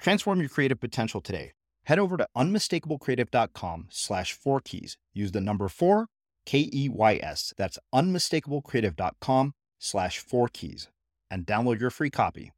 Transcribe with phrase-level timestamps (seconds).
[0.00, 1.52] Transform your creative potential today.
[1.84, 4.96] Head over to unmistakablecreative.com slash four keys.
[5.12, 6.06] Use the number four,
[6.46, 7.52] K E Y S.
[7.56, 10.88] That's unmistakablecreative.com slash four keys
[11.30, 12.52] and download your free copy.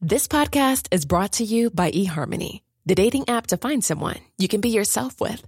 [0.00, 4.48] This podcast is brought to you by eHarmony, the dating app to find someone you
[4.48, 5.46] can be yourself with.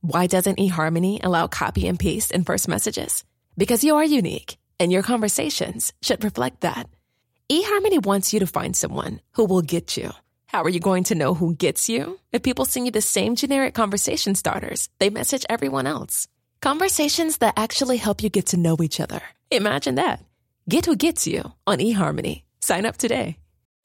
[0.00, 3.24] Why doesn't eHarmony allow copy and paste in first messages?
[3.58, 6.88] Because you are unique and your conversations should reflect that
[7.50, 10.10] eHarmony wants you to find someone who will get you.
[10.46, 12.18] How are you going to know who gets you?
[12.32, 16.28] If people send you the same generic conversation starters, they message everyone else.
[16.60, 19.20] Conversations that actually help you get to know each other.
[19.50, 20.20] Imagine that.
[20.68, 22.42] Get who gets you on eHarmony.
[22.60, 23.36] Sign up today.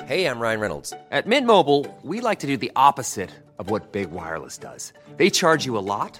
[0.06, 0.94] Hey, I'm Ryan Reynolds.
[1.12, 4.92] At Mint Mobile, we like to do the opposite of what Big Wireless does.
[5.16, 6.20] They charge you a lot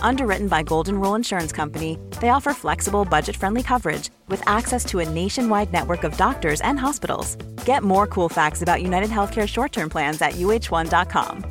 [0.00, 5.00] Underwritten by Golden Rule Insurance Company, they offer flexible, budget friendly coverage with access to
[5.00, 7.36] a nationwide network of doctors and hospitals.
[7.64, 11.44] Get more cool facts about United Healthcare short term plans at uh1.com.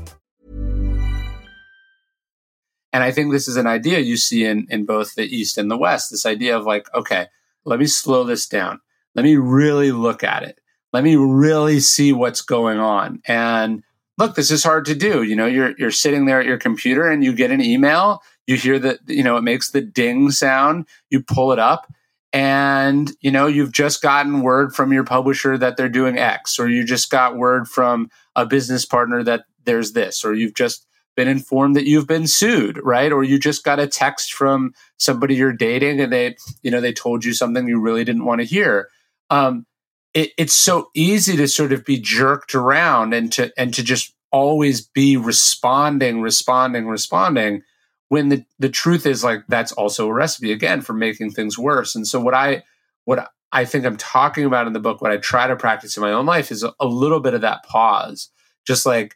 [2.93, 5.69] And I think this is an idea you see in, in both the East and
[5.69, 7.27] the West this idea of like, okay,
[7.65, 8.79] let me slow this down.
[9.15, 10.59] Let me really look at it.
[10.93, 13.21] Let me really see what's going on.
[13.27, 13.83] And
[14.17, 15.23] look, this is hard to do.
[15.23, 18.55] You know, you're, you're sitting there at your computer and you get an email you
[18.55, 20.87] hear that, you know, it makes the ding sound.
[21.09, 21.91] You pull it up
[22.33, 26.69] and, you know, you've just gotten word from your publisher that they're doing X, or
[26.69, 31.27] you just got word from a business partner that there's this, or you've just been
[31.27, 33.11] informed that you've been sued, right?
[33.11, 36.91] Or you just got a text from somebody you're dating and they, you know, they
[36.91, 38.89] told you something you really didn't want to hear.
[39.29, 39.65] Um,
[40.13, 44.13] it, it's so easy to sort of be jerked around and to and to just
[44.31, 47.63] always be responding, responding, responding.
[48.09, 51.95] When the, the truth is like that's also a recipe again for making things worse.
[51.95, 52.63] And so what I
[53.05, 56.01] what I think I'm talking about in the book, what I try to practice in
[56.01, 58.29] my own life is a, a little bit of that pause.
[58.67, 59.15] Just like,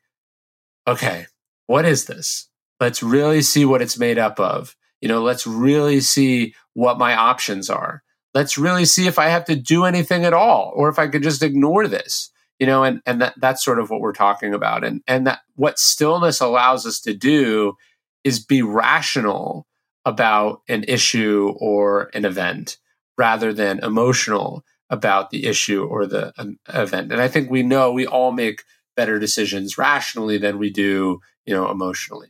[0.87, 1.25] okay,
[1.67, 2.47] what is this?
[2.79, 4.75] Let's really see what it's made up of.
[5.01, 8.03] You know, let's really see what my options are.
[8.33, 11.23] Let's really see if I have to do anything at all or if I could
[11.23, 12.31] just ignore this.
[12.59, 14.83] You know, and, and that, that's sort of what we're talking about.
[14.83, 17.75] And and that what stillness allows us to do
[18.23, 19.67] is be rational
[20.05, 22.77] about an issue or an event
[23.17, 27.11] rather than emotional about the issue or the um, event.
[27.11, 28.63] And I think we know we all make
[28.95, 32.29] better decisions rationally than we do, you know, emotionally.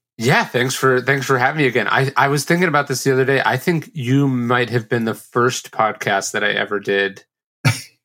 [0.21, 1.87] Yeah, thanks for thanks for having me again.
[1.87, 3.41] I, I was thinking about this the other day.
[3.43, 7.25] I think you might have been the first podcast that I ever did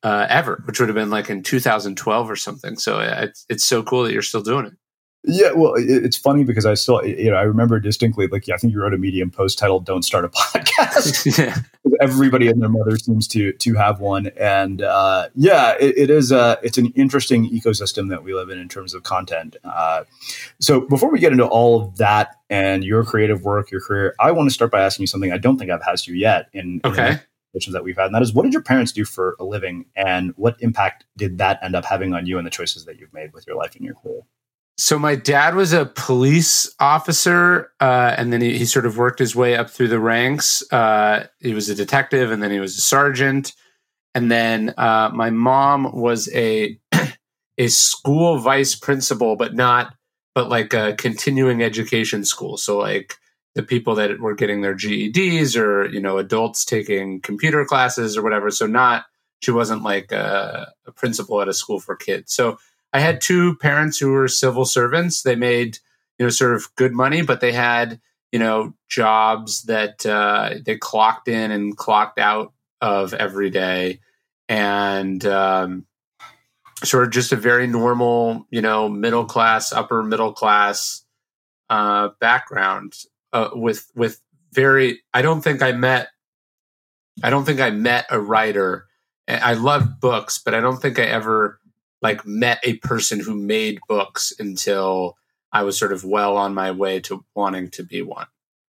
[0.03, 2.75] uh, ever, which would have been like in 2012 or something.
[2.77, 4.73] So uh, it's it's so cool that you're still doing it.
[5.23, 8.57] Yeah, well, it's funny because I still, you know, I remember distinctly, like, yeah, I
[8.57, 11.57] think you wrote a Medium post titled "Don't Start a Podcast." yeah.
[11.99, 16.31] Everybody and their mother seems to to have one, and uh, yeah, it, it is
[16.31, 19.57] a it's an interesting ecosystem that we live in in terms of content.
[19.63, 20.03] Uh,
[20.61, 24.31] so, before we get into all of that and your creative work, your career, I
[24.31, 26.49] want to start by asking you something I don't think I've asked you yet.
[26.53, 27.11] In, okay.
[27.11, 27.19] In
[27.73, 30.31] that we've had, and that is, what did your parents do for a living, and
[30.35, 33.33] what impact did that end up having on you and the choices that you've made
[33.33, 34.21] with your life and your career?
[34.79, 39.17] So my dad was a police officer, uh, and then he, he, sort of worked
[39.17, 40.63] his way up through the ranks.
[40.71, 43.53] Uh, he was a detective, and then he was a sergeant,
[44.13, 46.77] and then uh, my mom was a
[47.57, 49.95] a school vice principal, but not
[50.35, 52.57] but like a continuing education school.
[52.57, 53.15] So like
[53.55, 58.21] the people that were getting their GEDs, or you know adults taking computer classes or
[58.21, 58.51] whatever.
[58.51, 59.05] So not
[59.39, 62.31] she wasn't like a, a principal at a school for kids.
[62.33, 62.59] So
[62.93, 65.21] I had two parents who were civil servants.
[65.21, 65.79] They made,
[66.17, 67.99] you know, sort of good money, but they had,
[68.31, 73.99] you know, jobs that uh, they clocked in and clocked out of every day.
[74.49, 75.85] And um,
[76.83, 81.03] sort of just a very normal, you know, middle class, upper middle class
[81.69, 82.93] uh, background
[83.33, 84.21] uh, with, with
[84.53, 86.07] very, I don't think I met,
[87.21, 88.85] I don't think I met a writer.
[89.27, 91.59] I love books, but I don't think I ever
[92.01, 95.17] like met a person who made books until
[95.51, 98.27] I was sort of well on my way to wanting to be one.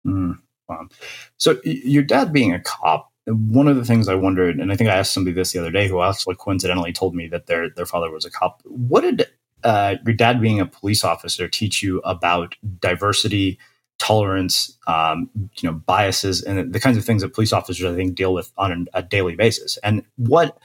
[0.06, 0.38] Mm,
[0.68, 0.88] wow.
[1.36, 4.90] So your dad being a cop, one of the things I wondered, and I think
[4.90, 7.86] I asked somebody this the other day who actually coincidentally told me that their their
[7.86, 8.62] father was a cop.
[8.64, 9.26] What did
[9.64, 13.58] uh, your dad being a police officer teach you about diversity,
[13.98, 18.14] tolerance, um, you know, biases, and the kinds of things that police officers I think
[18.14, 19.78] deal with on a daily basis?
[19.78, 20.58] And what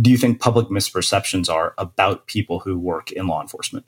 [0.00, 3.86] do you think public misperceptions are about people who work in law enforcement?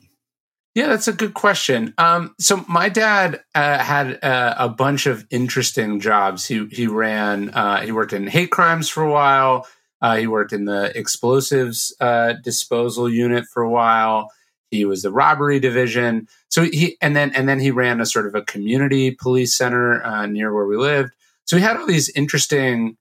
[0.75, 1.93] Yeah, that's a good question.
[1.97, 6.45] Um, so my dad uh, had uh, a bunch of interesting jobs.
[6.45, 7.49] He he ran.
[7.49, 9.67] Uh, he worked in hate crimes for a while.
[10.01, 14.29] Uh, he worked in the explosives uh, disposal unit for a while.
[14.71, 16.27] He was the robbery division.
[16.49, 20.03] So he and then and then he ran a sort of a community police center
[20.05, 21.11] uh, near where we lived.
[21.45, 22.95] So he had all these interesting.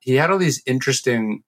[0.00, 1.44] he had all these interesting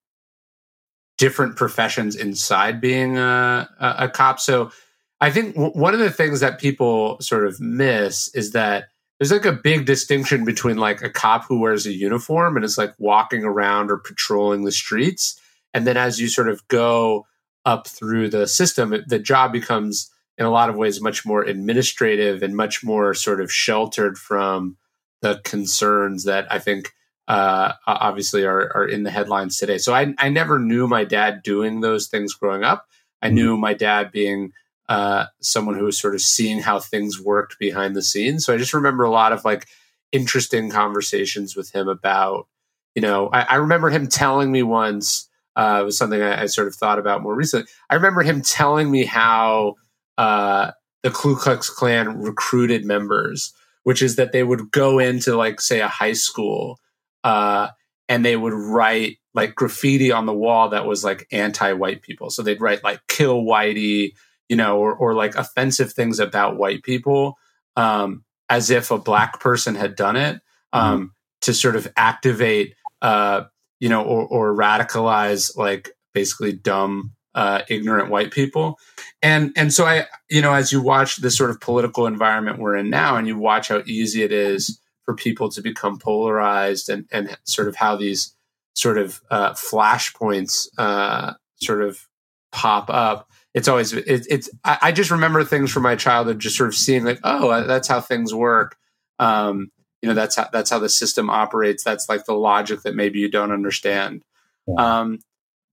[1.21, 4.41] different professions inside being a, a, a cop.
[4.41, 4.73] So
[5.21, 9.31] I think w- one of the things that people sort of miss is that there's
[9.31, 12.95] like a big distinction between like a cop who wears a uniform and is like
[12.99, 15.39] walking around or patrolling the streets.
[15.75, 17.27] And then as you sort of go
[17.67, 22.43] up through the system, the job becomes in a lot of ways much more administrative
[22.43, 24.79] and much more sort of sheltered from
[25.21, 26.95] the concerns that I think
[27.29, 29.79] uh, obviously are, are in the headlines today.
[29.79, 32.87] So I, I never knew my dad doing those things growing up.
[33.23, 33.35] I mm-hmm.
[33.35, 34.53] knew my dad being
[34.89, 38.45] uh, someone who was sort of seeing how things worked behind the scenes.
[38.45, 39.69] So I just remember a lot of like
[40.11, 42.49] interesting conversations with him about,
[42.97, 46.47] you know, I, I remember him telling me once, uh, it was something I, I,
[46.47, 47.69] sort of thought about more recently.
[47.89, 49.77] I remember him telling me how
[50.19, 50.73] uh,
[51.03, 53.53] the Ku Klux Klan recruited members,
[53.85, 56.81] which is that they would go into like, say, a high school
[57.25, 57.69] uh,
[58.09, 62.31] and they would write like graffiti on the wall that was like anti-white people.
[62.31, 64.13] So they'd write like "kill whitey,"
[64.49, 67.39] you know, or, or like offensive things about white people,
[67.77, 70.41] um, as if a black person had done it,
[70.73, 71.07] um, mm-hmm.
[71.43, 73.45] to sort of activate, uh,
[73.79, 78.77] you know, or, or radicalize like basically dumb, uh, ignorant white people.
[79.23, 82.77] And and so I, you know, as you watch this sort of political environment we're
[82.77, 84.80] in now, and you watch how easy it is
[85.11, 88.37] for people to become polarized, and and sort of how these
[88.75, 92.07] sort of uh, flashpoints uh, sort of
[92.53, 93.29] pop up.
[93.53, 96.77] It's always it, it's I, I, just remember things from my childhood just sort of
[96.77, 98.77] seeing like oh that's how things work.
[99.19, 101.83] Um, you know that's how that's how the system operates.
[101.83, 104.23] That's like the logic that maybe you don't understand.
[104.69, 105.01] Yeah.
[105.01, 105.19] um,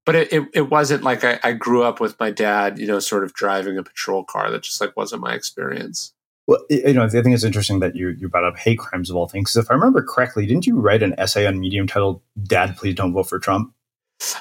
[0.04, 3.00] but it, it, it, wasn't like I, I, grew up with my dad you know
[3.00, 4.50] sort of driving a patrol car.
[4.50, 6.14] That just like wasn't my experience
[6.48, 9.18] well, you know, I think it's interesting that you you brought up hate crimes of
[9.18, 9.52] all things.
[9.52, 12.96] Because if I remember correctly, didn't you write an essay on Medium titled "Dad, Please
[12.96, 13.74] Don't Vote for Trump"?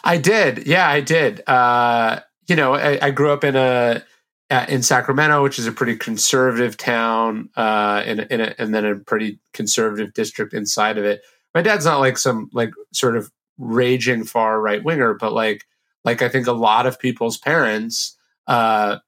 [0.04, 0.66] I did.
[0.66, 1.42] Yeah, I did.
[1.48, 4.02] Uh, you know, I, I grew up in a
[4.50, 8.84] uh, in Sacramento, which is a pretty conservative town, uh, in, in a, and then
[8.84, 11.22] a pretty conservative district inside of it.
[11.54, 15.64] My dad's not like some like sort of raging far right winger, but like
[16.04, 18.16] like I think a lot of people's parents.
[18.46, 18.98] Uh,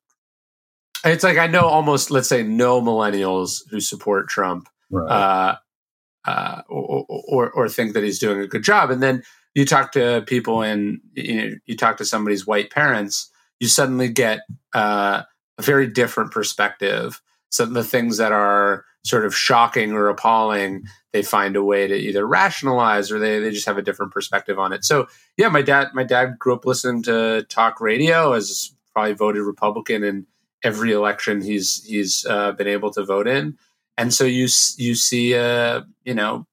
[1.04, 5.10] it's like I know almost let's say no millennials who support Trump, right.
[5.10, 5.56] uh,
[6.26, 9.22] uh, or, or, or think that he's doing a good job, and then
[9.54, 14.08] you talk to people and you know you talk to somebody's white parents you suddenly
[14.08, 14.40] get
[14.74, 15.22] uh,
[15.58, 17.20] a very different perspective.
[17.50, 21.94] So the things that are sort of shocking or appalling they find a way to
[21.94, 24.84] either rationalize or they, they just have a different perspective on it.
[24.84, 29.42] So yeah my dad my dad grew up listening to talk radio as probably voted
[29.42, 30.26] republican in
[30.62, 33.56] every election he's he's uh, been able to vote in
[33.98, 36.46] and so you you see uh, you know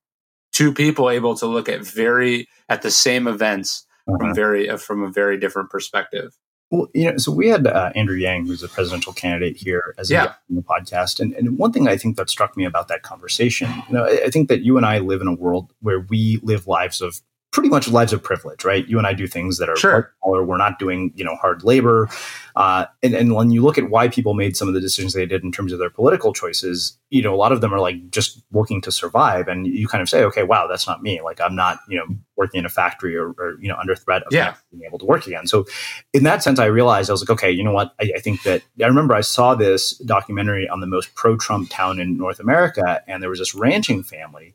[0.52, 4.18] two people able to look at very at the same events uh-huh.
[4.18, 6.36] from very uh, from a very different perspective.
[6.70, 10.10] Well, you know, so we had uh, Andrew Yang, who's a presidential candidate here, as
[10.10, 10.24] yeah.
[10.24, 13.02] a in the podcast, and, and one thing I think that struck me about that
[13.02, 16.00] conversation, you know, I, I think that you and I live in a world where
[16.00, 17.20] we live lives of
[17.56, 18.86] pretty much lives of privilege, right?
[18.86, 20.12] You and I do things that are sure.
[20.22, 20.44] smaller.
[20.44, 22.06] We're not doing, you know, hard labor.
[22.54, 25.24] Uh, and, and when you look at why people made some of the decisions they
[25.24, 28.10] did in terms of their political choices, you know, a lot of them are like
[28.10, 29.48] just looking to survive.
[29.48, 31.22] And you kind of say, okay, wow, that's not me.
[31.22, 32.04] Like I'm not, you know,
[32.36, 34.54] working in a factory or, or you know, under threat of yeah.
[34.70, 35.46] being able to work again.
[35.46, 35.64] So
[36.12, 37.94] in that sense, I realized I was like, okay, you know what?
[37.98, 42.00] I, I think that I remember I saw this documentary on the most pro-Trump town
[42.00, 44.52] in North America, and there was this ranching family,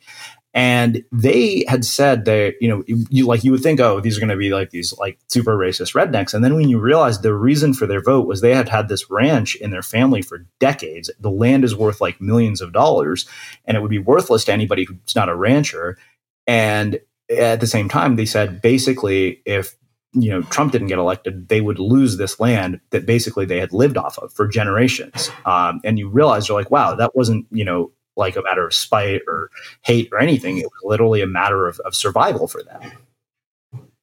[0.54, 4.20] and they had said that, you know, you like you would think, oh, these are
[4.20, 6.34] going to be like these like super racist rednecks.
[6.34, 9.10] And then when you realize the reason for their vote was they had had this
[9.10, 11.10] ranch in their family for decades.
[11.20, 13.28] The land is worth like millions of dollars
[13.66, 15.98] and it would be worthless to anybody who's not a rancher.
[16.46, 19.76] And at the same time, they said basically if
[20.14, 23.72] you know Trump didn't get elected, they would lose this land that basically they had
[23.72, 25.30] lived off of for generations.
[25.46, 28.74] Um, and you realize you're like, wow, that wasn't you know like a matter of
[28.74, 29.50] spite or
[29.82, 30.58] hate or anything.
[30.58, 32.92] It was literally a matter of, of survival for them.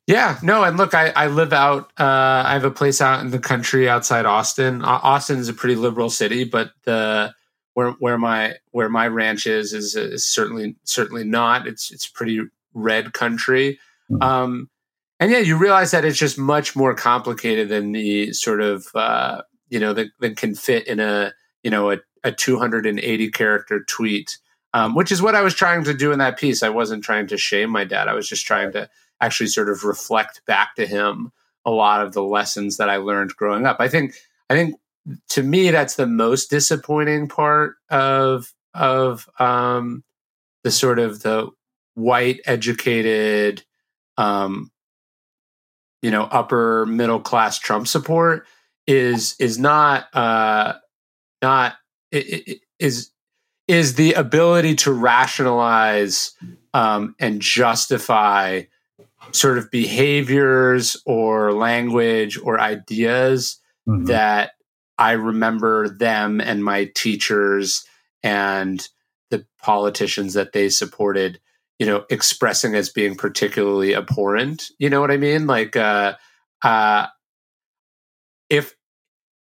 [0.07, 1.93] Yeah, no, and look, I, I live out.
[2.01, 4.83] Uh, I have a place out in the country outside Austin.
[4.83, 7.35] Austin is a pretty liberal city, but the
[7.75, 11.67] where where my where my ranch is is, is certainly certainly not.
[11.67, 12.41] It's it's pretty
[12.73, 13.79] red country.
[14.11, 14.23] Mm-hmm.
[14.23, 14.71] Um,
[15.21, 19.43] and yeah, you realize that it's just much more complicated than the sort of uh,
[19.69, 24.39] you know that, that can fit in a you know a a 280 character tweet,
[24.75, 26.63] um, which is what I was trying to do in that piece.
[26.63, 28.09] I wasn't trying to shame my dad.
[28.09, 28.89] I was just trying to
[29.21, 31.33] actually sort of reflect back to him
[31.65, 33.77] a lot of the lessons that I learned growing up.
[33.81, 34.15] I think,
[34.49, 34.77] I think
[35.31, 40.05] to me, that's the most disappointing part of, of, um,
[40.63, 41.51] the sort of the
[41.95, 43.65] white educated,
[44.17, 44.71] um,
[46.03, 48.47] you know, upper middle class Trump support
[48.87, 50.75] is, is not, uh,
[51.43, 51.77] not
[52.13, 53.11] is
[53.67, 56.33] is the ability to rationalize
[56.73, 58.63] um, and justify
[59.33, 64.07] sort of behaviors or language or ideas mm-hmm.
[64.07, 64.53] that
[64.97, 67.85] I remember them and my teachers
[68.23, 68.87] and
[69.31, 71.39] the politicians that they supported,
[71.79, 74.71] you know, expressing as being particularly abhorrent.
[74.79, 75.47] You know what I mean?
[75.47, 76.15] Like, uh,
[76.63, 77.07] uh,
[78.49, 78.75] if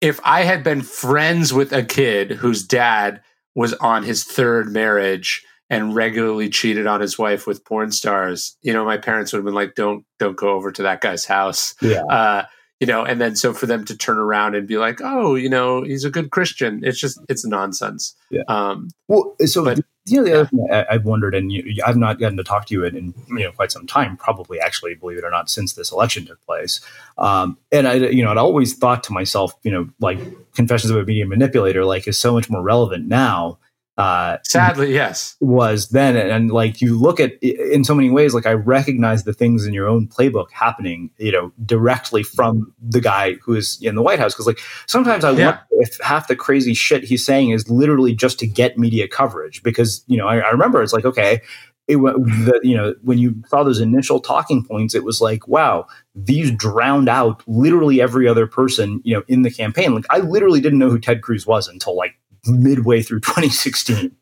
[0.04, 3.23] if I had been friends with a kid whose dad
[3.54, 8.75] was on his third marriage and regularly cheated on his wife with porn stars, you
[8.75, 11.75] know, my parents would have been like, "Don't don't go over to that guy's house."
[11.80, 12.02] Yeah.
[12.04, 12.44] Uh,
[12.81, 15.49] you know, and then so for them to turn around and be like, oh, you
[15.49, 18.14] know, he's a good Christian, it's just it's nonsense.
[18.31, 18.43] Yeah.
[18.49, 20.37] Um, well, so but, you know, the yeah.
[20.37, 22.97] other thing I, have wondered, and you, I've not gotten to talk to you in,
[22.97, 26.26] in, you know quite some time, probably actually, believe it or not, since this election
[26.26, 26.81] took place.
[27.16, 30.19] Um, and I, you know, I'd always thought to myself, you know, like
[30.54, 33.59] Confessions of a Media Manipulator, like is so much more relevant now
[33.96, 38.34] uh sadly yes was then and, and, like you look at in so many ways
[38.34, 43.00] like i recognize the things in your own playbook happening you know directly from the
[43.00, 45.46] guy who is in the white house because like sometimes i yeah.
[45.46, 49.62] wonder if half the crazy shit he's saying is literally just to get media coverage
[49.62, 51.40] because you know i, I remember it's like okay
[51.86, 55.86] it the, you know when you saw those initial talking points it was like wow
[56.14, 60.60] these drowned out literally every other person you know in the campaign like i literally
[60.60, 62.14] didn't know who ted cruz was until like
[62.52, 64.14] midway through 2016.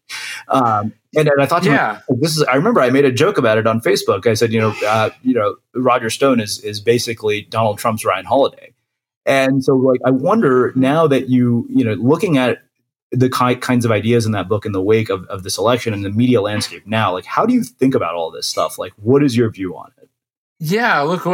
[0.49, 2.43] Um, and, and I thought, yeah, myself, this is.
[2.45, 4.27] I remember I made a joke about it on Facebook.
[4.27, 8.25] I said, you know, uh, you know, Roger Stone is is basically Donald Trump's Ryan
[8.25, 8.73] Holiday.
[9.25, 12.63] And so, like, I wonder now that you, you know, looking at
[13.13, 15.93] the ki- kinds of ideas in that book in the wake of, of this election
[15.93, 18.79] and the media landscape now, like, how do you think about all this stuff?
[18.79, 20.02] Like, what is your view on it?
[20.65, 21.27] Yeah, look,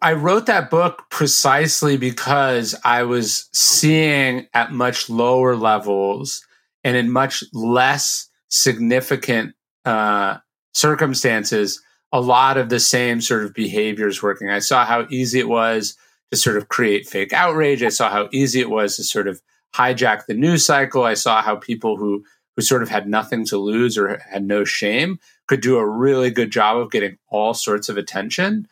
[0.00, 6.46] I wrote that book precisely because I was seeing at much lower levels
[6.84, 10.36] and in much less significant uh,
[10.72, 14.50] circumstances a lot of the same sort of behaviors working.
[14.50, 15.96] I saw how easy it was
[16.30, 17.82] to sort of create fake outrage.
[17.82, 19.42] I saw how easy it was to sort of
[19.74, 21.02] hijack the news cycle.
[21.02, 22.22] I saw how people who
[22.54, 26.30] who sort of had nothing to lose or had no shame could do a really
[26.30, 28.66] good job of getting all sorts of attention.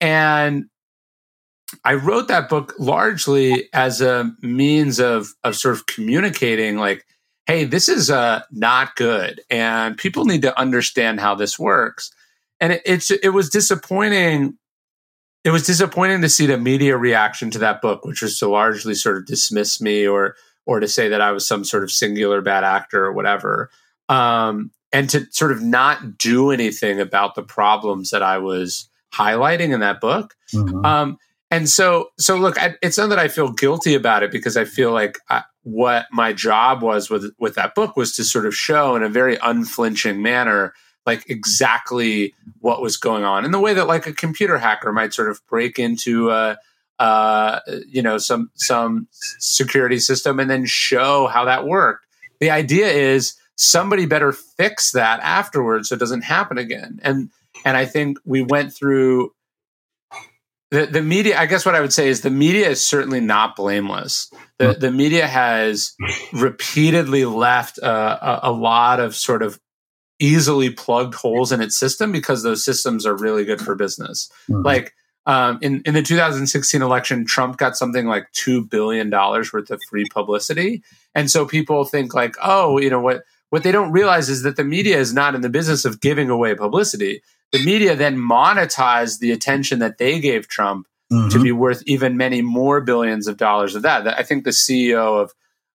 [0.00, 0.66] And
[1.84, 7.06] I wrote that book largely as a means of of sort of communicating like,
[7.46, 12.10] hey, this is uh, not good, and people need to understand how this works.
[12.60, 14.56] And it, it's it was disappointing.
[15.44, 18.94] It was disappointing to see the media reaction to that book, which was to largely
[18.94, 22.40] sort of dismiss me or or to say that I was some sort of singular
[22.42, 23.70] bad actor or whatever,
[24.08, 29.72] um, and to sort of not do anything about the problems that I was highlighting
[29.72, 30.34] in that book.
[30.54, 30.84] Mm-hmm.
[30.84, 31.18] Um,
[31.50, 34.64] and so, so look, I, it's not that I feel guilty about it because I
[34.64, 38.54] feel like I, what my job was with with that book was to sort of
[38.54, 40.72] show in a very unflinching manner
[41.06, 45.12] like exactly what was going on in the way that like a computer hacker might
[45.12, 46.56] sort of break into a
[46.98, 52.06] uh, you know some some security system and then show how that worked
[52.40, 57.30] the idea is somebody better fix that afterwards so it doesn't happen again and
[57.64, 59.32] and I think we went through
[60.70, 61.38] the, the media.
[61.38, 64.32] I guess what I would say is the media is certainly not blameless.
[64.58, 65.94] The, the media has
[66.32, 69.58] repeatedly left a, a, a lot of sort of
[70.20, 74.30] easily plugged holes in its system because those systems are really good for business.
[74.48, 74.62] Mm-hmm.
[74.62, 74.94] Like
[75.26, 79.80] um, in in the 2016 election, Trump got something like two billion dollars worth of
[79.88, 80.82] free publicity,
[81.14, 83.24] and so people think like, oh, you know what?
[83.50, 86.30] What they don't realize is that the media is not in the business of giving
[86.30, 91.28] away publicity the media then monetized the attention that they gave Trump mm-hmm.
[91.28, 94.06] to be worth even many more billions of dollars of that.
[94.06, 95.32] I think the CEO of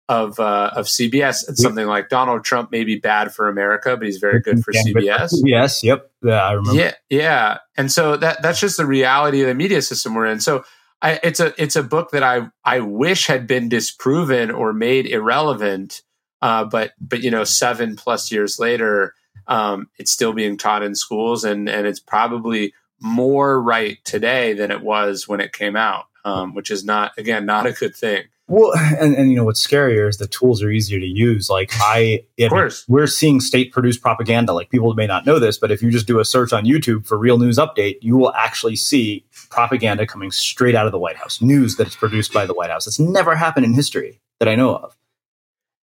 [0.09, 4.05] of uh, of CBS said something like Donald Trump may be bad for America, but
[4.05, 5.31] he's very good for CBS.
[5.45, 6.79] Yes, yep, yeah, I remember.
[6.79, 10.39] Yeah, yeah, and so that that's just the reality of the media system we're in.
[10.39, 10.63] So.
[11.05, 15.05] I, it's a it's a book that I I wish had been disproven or made
[15.05, 16.01] irrelevant,
[16.41, 19.13] uh, but but you know seven plus years later,
[19.47, 24.71] um, it's still being taught in schools, and and it's probably more right today than
[24.71, 28.23] it was when it came out, um, which is not again not a good thing.
[28.47, 31.49] Well, and, and you know what's scarier is the tools are easier to use.
[31.49, 34.53] Like I, of course, we're seeing state produced propaganda.
[34.53, 37.05] Like people may not know this, but if you just do a search on YouTube
[37.05, 41.17] for Real News Update, you will actually see propaganda coming straight out of the White
[41.17, 42.87] House, news that is produced by the White House.
[42.87, 44.95] It's never happened in history that I know of.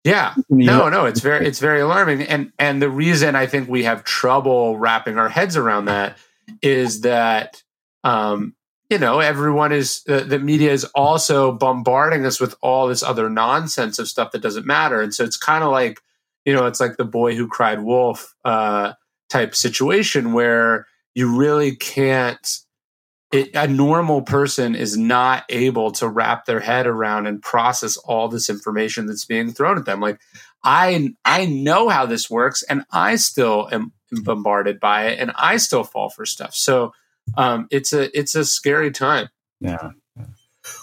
[0.06, 0.34] Yeah.
[0.48, 2.22] No, no, it's very it's very alarming.
[2.22, 6.16] And and the reason I think we have trouble wrapping our heads around that
[6.62, 7.62] is that
[8.04, 8.54] um
[8.88, 13.28] you know, everyone is uh, the media is also bombarding us with all this other
[13.28, 15.02] nonsense of stuff that doesn't matter.
[15.02, 16.00] And so it's kind of like,
[16.44, 18.92] you know, it's like the boy who cried wolf uh
[19.28, 22.60] type situation where you really can't
[23.32, 28.28] it, a normal person is not able to wrap their head around and process all
[28.28, 30.00] this information that's being thrown at them.
[30.00, 30.20] Like
[30.62, 35.56] I I know how this works, and I still am bombarded by it, and I
[35.56, 36.54] still fall for stuff.
[36.54, 36.92] So
[37.36, 39.28] um, it's a it's a scary time.
[39.60, 39.90] Yeah.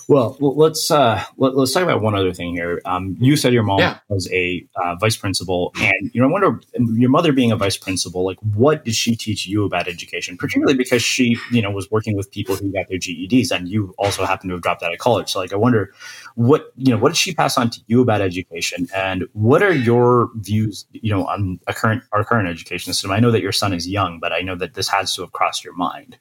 [0.07, 2.81] Well, let's uh, let, us talk about one other thing here.
[2.85, 3.99] Um, you said your mom yeah.
[4.09, 7.77] was a uh, vice principal, and you know, I wonder your mother being a vice
[7.77, 10.37] principal, like what did she teach you about education?
[10.37, 13.93] Particularly because she, you know, was working with people who got their GEDs, and you
[13.97, 15.31] also happen to have dropped out of college.
[15.31, 15.93] So, like, I wonder
[16.35, 19.73] what you know, what did she pass on to you about education, and what are
[19.73, 23.11] your views, you know, on a current our current education system?
[23.11, 25.31] I know that your son is young, but I know that this has to have
[25.31, 26.17] crossed your mind.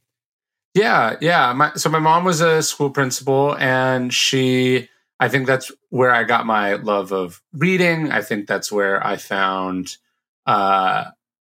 [0.75, 1.53] Yeah, yeah.
[1.53, 4.89] My, so my mom was a school principal, and she,
[5.21, 8.11] I think that's where I got my love of reading.
[8.11, 9.97] I think that's where I found,
[10.47, 11.05] uh,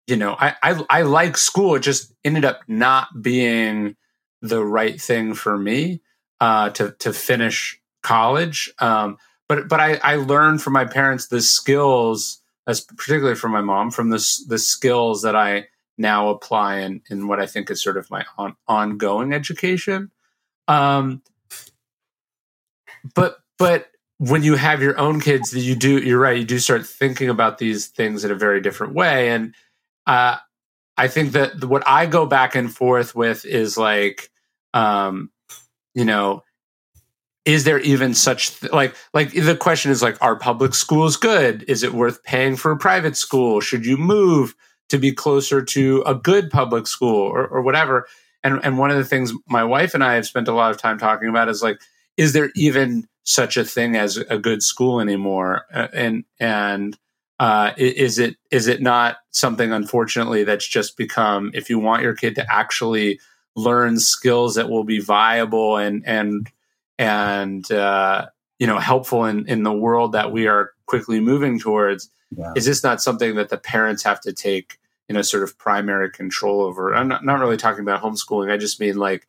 [0.06, 1.76] you know, I, I I like school.
[1.76, 3.96] It just ended up not being
[4.42, 6.02] the right thing for me
[6.40, 8.72] uh, to to finish college.
[8.80, 13.62] Um, but but I, I learned from my parents the skills, as particularly from my
[13.62, 17.82] mom, from the the skills that I now apply in, in what I think is
[17.82, 20.10] sort of my on, ongoing education.
[20.68, 21.22] Um,
[23.14, 26.38] but but when you have your own kids, that you do you're right.
[26.38, 29.54] You do start thinking about these things in a very different way, and
[30.06, 30.36] uh,
[30.96, 34.30] I think that what I go back and forth with is like,
[34.72, 35.30] um,
[35.94, 36.42] you know,
[37.44, 41.64] is there even such th- like like the question is like, are public schools good?
[41.68, 43.60] Is it worth paying for a private school?
[43.60, 44.54] Should you move?
[44.94, 48.06] To be closer to a good public school or, or whatever.
[48.44, 50.76] And and one of the things my wife and I have spent a lot of
[50.76, 51.80] time talking about is like,
[52.16, 55.66] is there even such a thing as a good school anymore?
[55.72, 56.96] And and
[57.40, 62.14] uh, is it is it not something unfortunately that's just become if you want your
[62.14, 63.18] kid to actually
[63.56, 66.52] learn skills that will be viable and and
[66.98, 68.26] and uh,
[68.60, 72.52] you know helpful in in the world that we are quickly moving towards yeah.
[72.54, 74.78] is this not something that the parents have to take
[75.08, 78.56] you know sort of primary control over i'm not, not really talking about homeschooling i
[78.56, 79.26] just mean like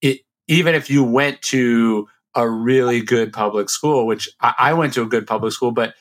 [0.00, 4.94] it even if you went to a really good public school which I, I went
[4.94, 5.94] to a good public school but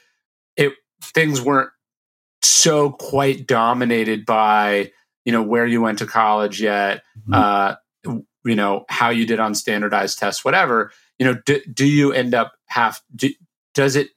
[0.56, 1.70] it things weren't
[2.42, 4.92] so quite dominated by
[5.26, 7.34] you know where you went to college yet mm-hmm.
[7.34, 7.76] uh
[8.44, 12.34] you know how you did on standardized tests whatever you know do, do you end
[12.34, 13.30] up have do,
[13.76, 14.10] does it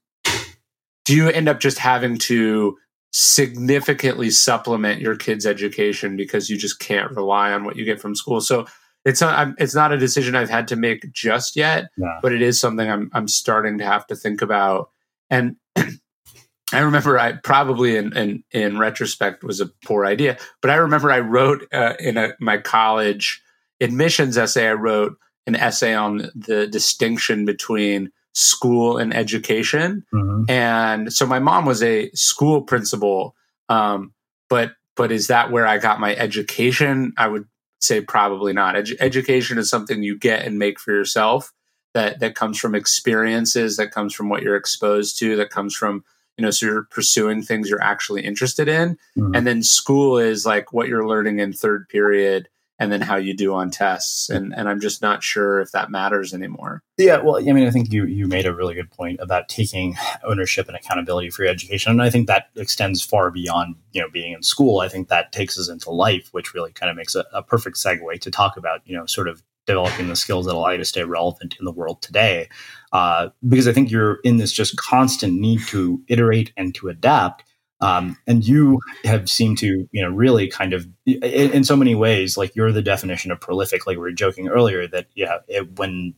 [1.05, 2.79] do you end up just having to
[3.16, 8.16] significantly supplement your kid's education because you just can't rely on what you get from
[8.16, 8.40] school.
[8.40, 8.66] So
[9.05, 12.18] it's not I'm, it's not a decision I've had to make just yet, yeah.
[12.22, 14.90] but it is something I'm I'm starting to have to think about.
[15.31, 20.74] And I remember I probably in, in in retrospect was a poor idea, but I
[20.74, 23.40] remember I wrote uh, in a, my college
[23.81, 24.66] admissions essay.
[24.66, 30.05] I wrote an essay on the distinction between school and education.
[30.12, 30.51] Mm-hmm.
[30.51, 33.35] And so my mom was a school principal.
[33.68, 34.12] Um,
[34.51, 37.14] but but is that where I got my education?
[37.16, 37.47] I would
[37.81, 38.75] say probably not.
[38.75, 41.53] Edu- education is something you get and make for yourself.
[41.94, 43.77] That that comes from experiences.
[43.77, 45.37] That comes from what you're exposed to.
[45.37, 46.05] That comes from
[46.37, 48.99] you know so you're pursuing things you're actually interested in.
[49.16, 49.35] Mm-hmm.
[49.35, 53.34] And then school is like what you're learning in third period and then how you
[53.34, 56.82] do on tests and and I'm just not sure if that matters anymore.
[56.98, 59.96] Yeah, well, I mean, I think you you made a really good point about taking
[60.24, 64.08] ownership and accountability for your education, and I think that extends far beyond you know
[64.10, 64.80] being in school.
[64.80, 67.76] I think that takes us into life, which really kind of makes a, a perfect
[67.76, 70.84] segue to talk about you know sort of developing the skills that allow you to
[70.84, 72.48] stay relevant in the world today.
[72.92, 77.44] Uh, because I think you're in this just constant need to iterate and to adapt
[77.85, 81.94] um, and you have seemed to, you know, really kind of, in, in, so many
[81.94, 83.87] ways, like you're the definition of prolific.
[83.87, 86.14] Like we were joking earlier that, yeah, it, when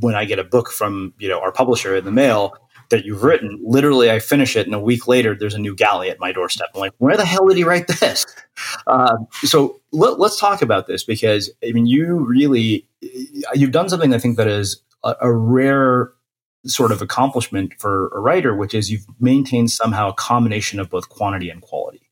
[0.00, 2.54] when I get a book from, you know, our publisher in the mail
[2.88, 6.10] that you've written, literally I finish it, and a week later there's a new galley
[6.10, 6.70] at my doorstep.
[6.74, 8.26] I'm like, where the hell did he write this?
[8.88, 12.88] Uh, so let, let's talk about this because I mean, you really
[13.54, 16.10] you've done something I think that is a, a rare
[16.66, 21.08] sort of accomplishment for a writer, which is you've maintained somehow a combination of both
[21.08, 22.02] quantity and quality.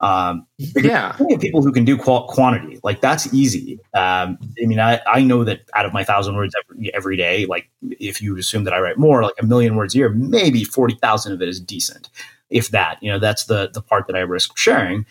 [0.00, 3.78] Um, yeah, people who can do qual- quantity like that's easy.
[3.94, 7.46] Um, I mean, I, I know that out of my thousand words every, every day,
[7.46, 10.64] like if you assume that I write more, like a million words a year, maybe
[10.64, 12.10] forty thousand of it is decent,
[12.50, 13.00] if that.
[13.00, 15.06] You know, that's the the part that I risk sharing.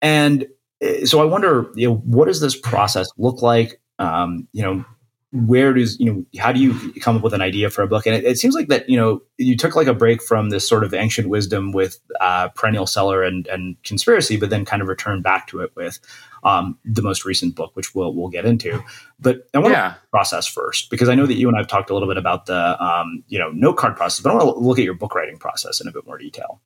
[0.00, 0.46] And
[0.80, 3.78] eh, so I wonder, you know, what does this process look like?
[3.98, 4.86] Um, you know,
[5.32, 8.04] where does you know how do you come up with an idea for a book?
[8.06, 10.68] And it, it, seems like that you know you took like a break from this
[10.68, 14.88] sort of ancient wisdom with uh, perennial seller and, and conspiracy but then kind of
[14.88, 16.00] returned back to it with
[16.42, 18.82] um, the most recent book which we'll we'll get into.
[19.20, 19.90] But i want yeah.
[19.90, 22.46] to process first because i know that you and i've talked a little bit about
[22.46, 25.14] the um, you know note card process but i want to look at your book
[25.14, 26.60] writing process in a bit more detail.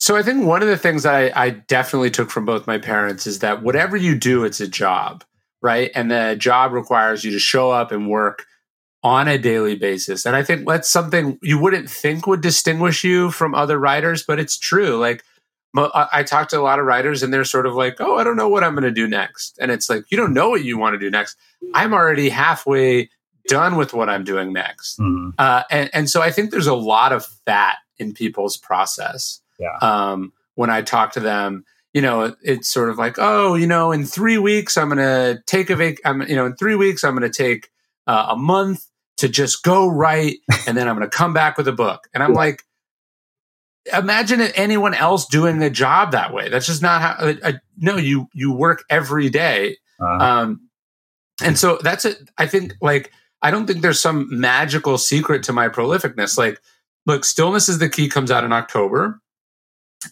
[0.00, 3.28] So I think one of the things I, I definitely took from both my parents
[3.28, 5.22] is that whatever you do, it's a job
[5.62, 5.90] right?
[5.94, 8.46] And the job requires you to show up and work
[9.02, 10.26] on a daily basis.
[10.26, 14.38] And I think that's something you wouldn't think would distinguish you from other writers, but
[14.38, 14.96] it's true.
[14.96, 15.24] Like
[15.74, 18.36] I talk to a lot of writers and they're sort of like, oh, I don't
[18.36, 19.58] know what I'm going to do next.
[19.58, 21.36] And it's like, you don't know what you want to do next.
[21.74, 23.08] I'm already halfway
[23.48, 24.98] done with what I'm doing next.
[24.98, 25.30] Mm-hmm.
[25.38, 29.40] Uh, and, and so I think there's a lot of fat in people's process.
[29.58, 29.78] Yeah.
[29.80, 33.66] Um, when I talk to them, you know, it, it's sort of like, oh, you
[33.66, 36.74] know, in three weeks, I'm going to take a vac, I'm, you know, in three
[36.74, 37.70] weeks, I'm going to take
[38.06, 38.86] uh, a month
[39.18, 40.38] to just go write.
[40.66, 42.08] and then I'm going to come back with a book.
[42.14, 42.64] And I'm like,
[43.92, 46.48] imagine anyone else doing a job that way.
[46.48, 47.16] That's just not how.
[47.18, 49.76] I, I, no, you you work every day.
[50.00, 50.24] Uh-huh.
[50.24, 50.68] Um,
[51.42, 52.18] and so that's it.
[52.38, 53.10] I think like
[53.42, 56.38] I don't think there's some magical secret to my prolificness.
[56.38, 56.60] Like,
[57.06, 59.20] look, Stillness is the Key comes out in October.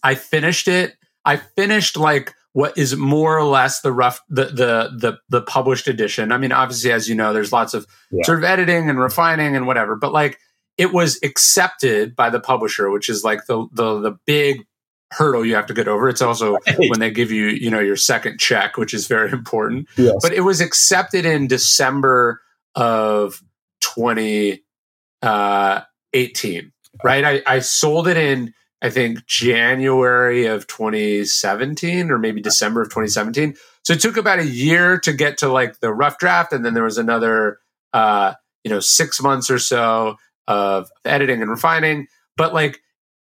[0.03, 0.97] I finished it.
[1.25, 5.89] I finished like what is more or less the rough the the the, the published
[5.89, 6.33] edition.
[6.33, 8.25] I mean, obviously, as you know, there's lots of yeah.
[8.25, 10.39] sort of editing and refining and whatever, but like
[10.79, 14.65] it was accepted by the publisher, which is like the the the big
[15.13, 16.09] hurdle you have to get over.
[16.09, 19.89] It's also when they give you, you know, your second check, which is very important.
[19.97, 20.17] Yes.
[20.23, 22.41] But it was accepted in December
[22.75, 23.43] of
[23.81, 24.63] 2018,
[25.23, 25.83] uh,
[27.05, 27.25] right?
[27.25, 33.55] I, I sold it in, I think, January of 2017 or maybe December of 2017.
[33.83, 36.53] So it took about a year to get to like the rough draft.
[36.53, 37.59] And then there was another,
[37.93, 40.17] uh, you know, six months or so
[40.47, 42.07] of editing and refining.
[42.37, 42.81] But like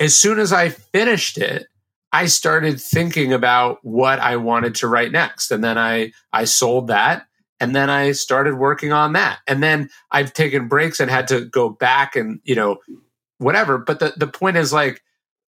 [0.01, 1.67] as soon as I finished it,
[2.13, 5.51] I started thinking about what I wanted to write next.
[5.51, 7.27] And then I I sold that
[7.63, 9.39] and then I started working on that.
[9.47, 12.79] And then I've taken breaks and had to go back and, you know,
[13.39, 13.79] whatever.
[13.79, 15.01] But the, the point is like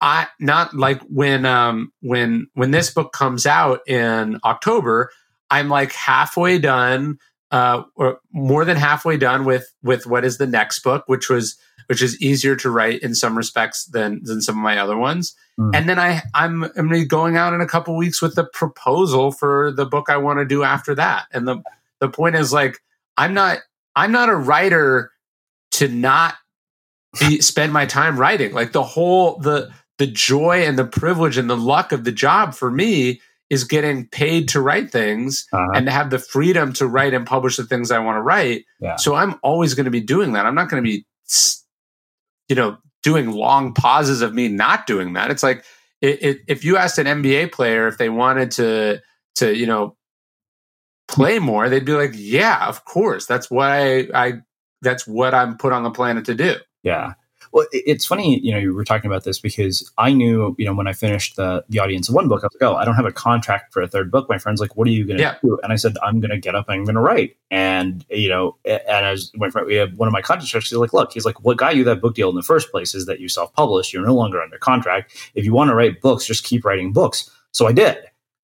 [0.02, 5.12] I not like when um when when this book comes out in October,
[5.50, 7.20] I'm like halfway done
[7.52, 11.58] uh, or more than halfway done with with what is the next book, which was
[11.88, 15.36] which is easier to write in some respects than than some of my other ones.
[15.60, 15.76] Mm.
[15.76, 19.72] And then I I'm I'm going out in a couple weeks with the proposal for
[19.72, 21.26] the book I want to do after that.
[21.34, 21.62] And the
[22.00, 22.80] the point is like
[23.18, 23.60] I'm not
[23.96, 25.12] I'm not a writer
[25.72, 26.36] to not
[27.20, 28.54] be, spend my time writing.
[28.54, 32.56] Like the whole the the joy and the privilege and the luck of the job
[32.56, 35.74] for me is getting paid to write things uh-huh.
[35.76, 38.66] and to have the freedom to write and publish the things I want to write.
[38.80, 38.96] Yeah.
[38.96, 40.48] So I'm always going to be doing that.
[40.48, 41.06] I'm not going to be,
[42.50, 45.30] you know, doing long pauses of me not doing that.
[45.30, 45.66] It's like
[46.02, 49.04] it, it, if you asked an NBA player if they wanted to,
[49.36, 49.96] to you know,
[51.08, 53.28] play more, they'd be like, "Yeah, of course.
[53.28, 54.34] That's what I, I
[54.82, 57.14] that's what I'm put on the planet to do." Yeah.
[57.52, 60.74] Well, it's funny, you know, you were talking about this because I knew, you know,
[60.74, 62.96] when I finished the the audience of one book, I was like, oh, I don't
[62.96, 64.30] have a contract for a third book.
[64.30, 65.36] My friend's like, what are you going to yeah.
[65.44, 65.60] do?
[65.64, 67.36] And I said, I'm going to get up and I'm going to write.
[67.50, 70.70] And you know, and as my friend, we have one of my contracts.
[70.70, 72.96] He's like, look, he's like, what got you that book deal in the first place
[72.96, 73.92] is that you self published.
[73.94, 75.16] You're no longer under contract.
[75.36, 77.30] If you want to write books, just keep writing books.
[77.52, 77.98] So I did.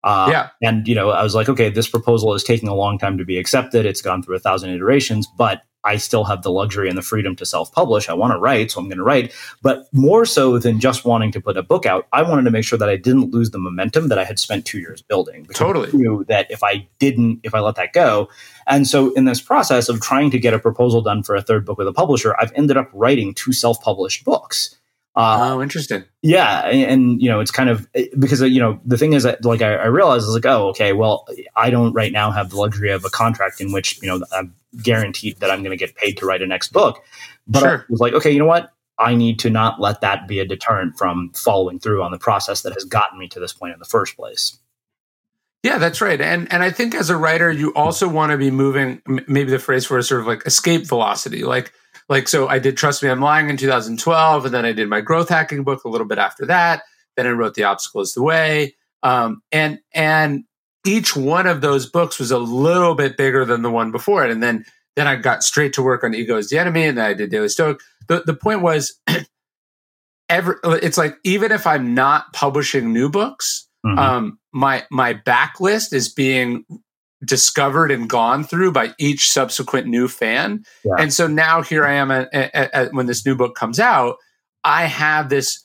[0.04, 0.50] Uh, yeah.
[0.62, 3.26] And, you know, I was like, okay, this proposal is taking a long time to
[3.26, 3.86] be accepted.
[3.86, 7.36] It's gone through a thousand iterations, but I still have the luxury and the freedom
[7.38, 8.10] to self publish.
[8.10, 9.34] I want to write, so I'm going to write.
[9.62, 12.66] But more so than just wanting to put a book out, I wanted to make
[12.66, 15.46] sure that I didn't lose the momentum that I had spent two years building.
[15.54, 15.90] Totally.
[15.90, 18.30] I knew that if I didn't, if I let that go.
[18.68, 21.66] And so in this process of trying to get a proposal done for a third
[21.66, 24.77] book with a publisher, I've ended up writing two self published books.
[25.18, 26.04] Uh, oh, interesting.
[26.22, 27.88] Yeah, and, and, you know, it's kind of
[28.20, 30.68] because you know the thing is that like I, I realized I was like, oh,
[30.70, 31.26] okay, well,
[31.56, 34.54] I don't right now have the luxury of a contract in which you know I'm
[34.84, 37.04] guaranteed that I'm going to get paid to write a next book.
[37.48, 37.80] But sure.
[37.80, 38.72] I was like, okay, you know what?
[39.00, 42.62] I need to not let that be a deterrent from following through on the process
[42.62, 44.60] that has gotten me to this point in the first place.
[45.64, 46.22] Yeah, that's right.
[46.22, 49.02] And and I think as a writer, you also want to be moving.
[49.28, 51.74] Maybe the phrase for a sort of like escape velocity, like
[52.10, 55.02] like, so I did Trust Me, I'm Lying in 2012, and then I did my
[55.02, 56.84] growth hacking book a little bit after that.
[57.16, 58.76] Then I wrote The Obstacle is the Way.
[59.04, 60.46] Um, and, and
[60.86, 64.32] each one of those books was a little bit bigger than the one before it.
[64.32, 64.66] And then,
[64.96, 67.30] then I got straight to work on Ego is the Enemy, and then I did
[67.30, 67.82] Daily Stoic.
[68.08, 69.00] The, the point was,
[70.30, 74.00] every, it's like, even if I'm not publishing new books, mm-hmm.
[74.00, 76.66] um, my, my backlist is being
[77.24, 80.64] discovered and gone through by each subsequent new fan.
[80.84, 80.96] Yeah.
[81.00, 84.18] And so now here I am at, at, at, when this new book comes out,
[84.64, 85.64] I have this,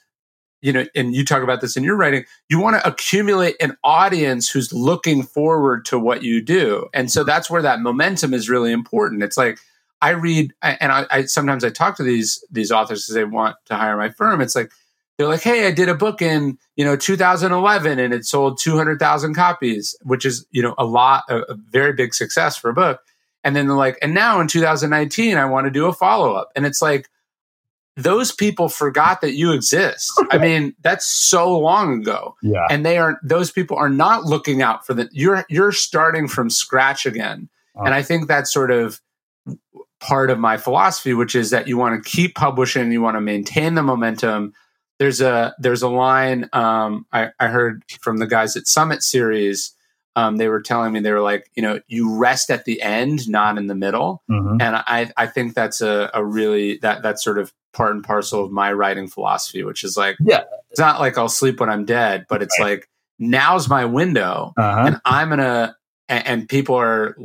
[0.61, 3.77] you know, and you talk about this in your writing, you want to accumulate an
[3.85, 6.89] audience who's looking forward to what you do.
[6.95, 9.23] And so that's where that momentum is really important.
[9.23, 9.59] It's like,
[10.01, 13.55] I read, and I, I sometimes I talk to these these authors because they want
[13.67, 14.41] to hire my firm.
[14.41, 14.73] It's like
[15.23, 19.35] they're like, "Hey, I did a book in you know 2011 and it sold 200,000
[19.35, 23.01] copies, which is you know a lot, a, a, very big success for a book."
[23.45, 26.51] and then they're like, and now in 2019, I want to do a follow up.
[26.55, 27.09] And it's like,
[27.97, 30.11] those people forgot that you exist.
[30.31, 32.37] I mean, that's so long ago.
[32.43, 32.67] Yeah.
[32.71, 36.49] And they are those people are not looking out for the you're you're starting from
[36.49, 37.51] scratch again.
[37.77, 37.85] Oh.
[37.85, 38.99] And I think that's sort of
[40.01, 43.21] part of my philosophy, which is that you want to keep publishing, you want to
[43.21, 44.55] maintain the momentum.
[44.99, 49.73] There's a there's a line um, I, I heard from the guys at Summit Series.
[50.15, 53.29] Um, they were telling me they were like, you know, you rest at the end,
[53.29, 54.23] not in the middle.
[54.31, 54.61] Mhm.
[54.63, 58.45] And I I think that's a, a really that that's sort of part and parcel
[58.45, 60.43] of my writing philosophy, which is like, Yeah.
[60.71, 64.85] it's not like I'll sleep when I'm dead, but it's like now's my window, Uh-huh.
[64.87, 65.75] and I'm gonna
[66.09, 67.17] and, and people are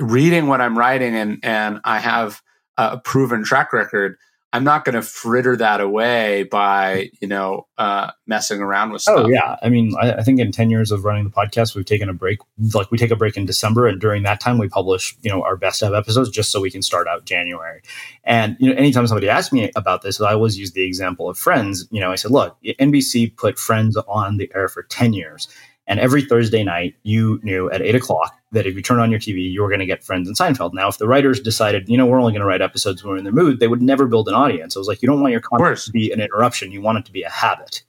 [0.00, 2.42] reading what I'm writing, and and I have
[2.76, 4.16] a proven track record.
[4.54, 9.24] I'm not going to fritter that away by you know uh, messing around with stuff.
[9.24, 11.86] Oh yeah, I mean, I, I think in ten years of running the podcast, we've
[11.86, 12.38] taken a break.
[12.74, 15.42] Like we take a break in December, and during that time, we publish you know
[15.42, 17.80] our best of episodes just so we can start out January.
[18.24, 21.38] And you know, anytime somebody asks me about this, I always use the example of
[21.38, 21.88] Friends.
[21.90, 25.48] You know, I said, look, NBC put Friends on the air for ten years,
[25.92, 29.20] and every Thursday night, you knew at eight o'clock that if you turn on your
[29.20, 30.72] TV, you were going to get Friends and Seinfeld.
[30.72, 33.18] Now, if the writers decided, you know, we're only going to write episodes when we're
[33.18, 34.74] in the mood, they would never build an audience.
[34.74, 37.04] I was like, you don't want your content to be an interruption; you want it
[37.04, 37.82] to be a habit.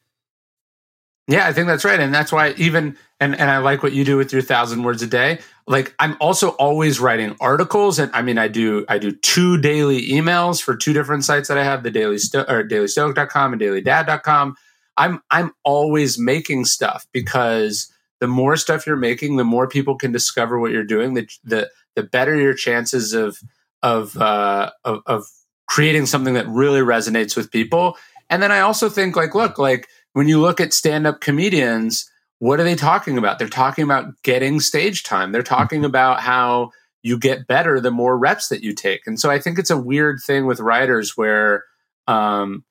[1.29, 1.97] Yeah, I think that's right.
[1.97, 5.01] And that's why even and and I like what you do with your thousand words
[5.01, 5.39] a day.
[5.65, 10.09] Like I'm also always writing articles and I mean I do I do two daily
[10.09, 14.57] emails for two different sites that I have, the daily Sto- or dailystoic.com and dailydad.com.
[14.97, 17.92] I'm I'm always making stuff because
[18.23, 21.69] the more stuff you're making, the more people can discover what you're doing, the the
[21.97, 23.37] the better your chances of
[23.81, 25.25] of uh of, of
[25.67, 27.97] creating something that really resonates with people.
[28.29, 32.09] And then I also think like look, like when you look at stand-up comedians,
[32.39, 33.39] what are they talking about?
[33.39, 35.33] They're talking about getting stage time.
[35.33, 39.01] They're talking about how you get better the more reps that you take.
[39.05, 41.65] And so I think it's a weird thing with writers where
[42.07, 42.63] um,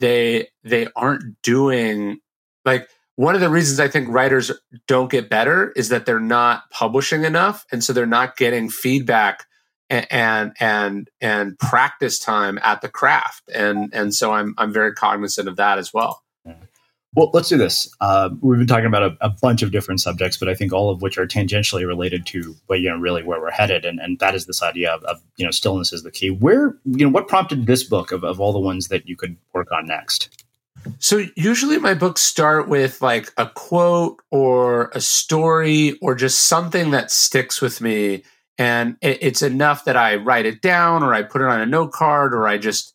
[0.00, 2.20] they they aren't doing
[2.64, 4.50] like one of the reasons I think writers
[4.86, 9.46] don't get better is that they're not publishing enough, and so they're not getting feedback
[9.90, 13.42] and and and, practice time at the craft.
[13.54, 16.22] And and so I'm I'm very cognizant of that as well.
[17.14, 17.94] Well, let's do this.
[18.00, 20.88] Uh, we've been talking about a, a, bunch of different subjects, but I think all
[20.88, 24.18] of which are tangentially related to, well, you know, really where we're headed, and, and
[24.20, 26.30] that is this idea of, of, you know, stillness is the key.
[26.30, 29.36] Where, you know, what prompted this book of, of all the ones that you could
[29.52, 30.42] work on next?
[30.98, 36.90] So usually my books start with like a quote or a story or just something
[36.90, 38.24] that sticks with me,
[38.58, 41.92] and it's enough that I write it down or I put it on a note
[41.92, 42.94] card or I just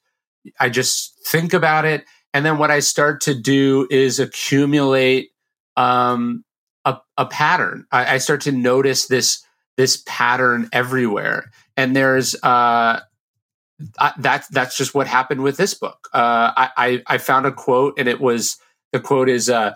[0.59, 2.05] I just think about it.
[2.33, 5.29] And then what I start to do is accumulate
[5.75, 6.43] um,
[6.85, 7.85] a, a, pattern.
[7.91, 9.43] I, I, start to notice this
[9.75, 12.99] this pattern everywhere, and there's uh,
[13.99, 16.09] I, that's that's just what happened with this book.
[16.13, 18.57] Uh, I, I found a quote, and it was
[18.91, 19.73] the quote is uh,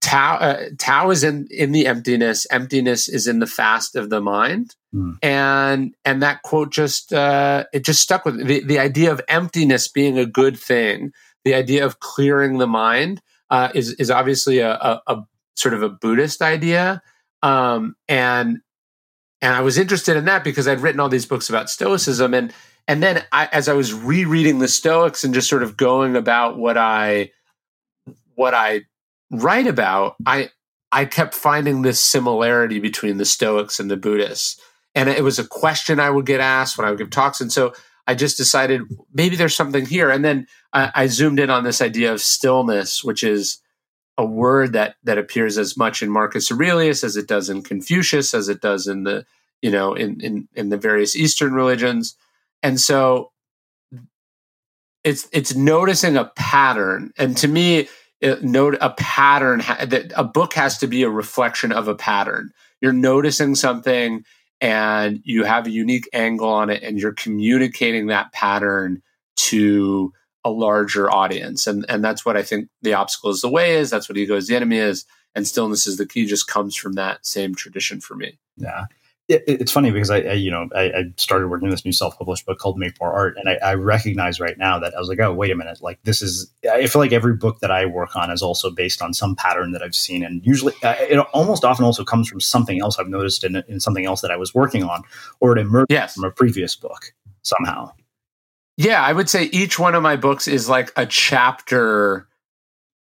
[0.00, 2.46] Tao uh, Tao is in in the emptiness.
[2.50, 4.74] Emptiness is in the fast of the mind.
[4.94, 5.16] Mm.
[5.22, 8.44] And and that quote just uh, it just stuck with me.
[8.44, 11.12] the the idea of emptiness being a good thing
[11.44, 15.22] the idea of clearing the mind uh, is is obviously a, a, a,
[15.56, 17.02] sort of a Buddhist idea,
[17.42, 18.60] um, and
[19.40, 22.52] and I was interested in that because I'd written all these books about Stoicism, and
[22.88, 26.58] and then I, as I was rereading the Stoics and just sort of going about
[26.58, 27.30] what I
[28.34, 28.82] what I
[29.30, 30.50] write about, I
[30.90, 34.60] I kept finding this similarity between the Stoics and the Buddhists,
[34.94, 37.52] and it was a question I would get asked when I would give talks, and
[37.52, 37.72] so
[38.06, 40.10] I just decided maybe there's something here.
[40.10, 43.58] And then I, I, zoomed in on this idea of stillness, which is
[44.18, 48.34] a word that that appears as much in Marcus Aurelius as it does in Confucius,
[48.34, 49.24] as it does in the
[49.60, 52.16] you know in in, in the various Eastern religions.
[52.62, 53.32] And so
[55.04, 57.12] it's it's noticing a pattern.
[57.18, 57.88] And to me,
[58.20, 62.50] it, note a pattern that a book has to be a reflection of a pattern.
[62.80, 64.24] You're noticing something
[64.60, 69.02] and you have a unique angle on it and you're communicating that pattern
[69.36, 70.12] to
[70.44, 71.66] a larger audience.
[71.66, 73.90] And and that's what i think the obstacle is the way is.
[73.90, 75.04] That's what ego is the enemy is.
[75.34, 76.26] And stillness is the key.
[76.26, 78.38] Just comes from that same tradition for me.
[78.56, 78.86] Yeah
[79.32, 81.92] it, it's funny because I, I you know I, I, started working on this new
[81.92, 85.08] self-published book called make more art and I, I recognize right now that i was
[85.08, 87.86] like oh wait a minute like this is i feel like every book that i
[87.86, 91.18] work on is also based on some pattern that i've seen and usually uh, it
[91.32, 94.36] almost often also comes from something else i've noticed in, in something else that i
[94.36, 95.02] was working on
[95.40, 96.14] or it emerged yes.
[96.14, 97.90] from a previous book somehow
[98.76, 102.26] yeah, I would say each one of my books is like a chapter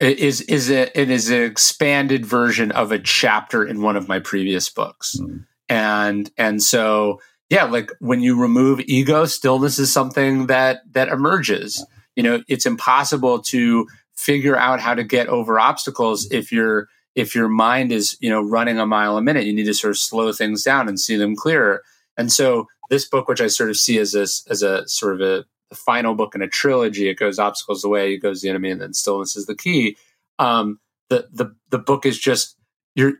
[0.00, 4.18] is is a, it is an expanded version of a chapter in one of my
[4.18, 5.16] previous books.
[5.20, 5.46] Mm.
[5.72, 11.82] And and so yeah, like when you remove ego, stillness is something that that emerges.
[12.14, 17.34] You know, it's impossible to figure out how to get over obstacles if you're if
[17.34, 19.46] your mind is you know running a mile a minute.
[19.46, 21.82] You need to sort of slow things down and see them clearer.
[22.18, 25.22] And so this book which i sort of see as a as a sort of
[25.22, 28.42] a, a final book in a trilogy it goes obstacle is the way it goes
[28.42, 29.96] the enemy and then stillness is the key.
[30.38, 32.58] Um the the the book is just
[32.94, 33.14] you're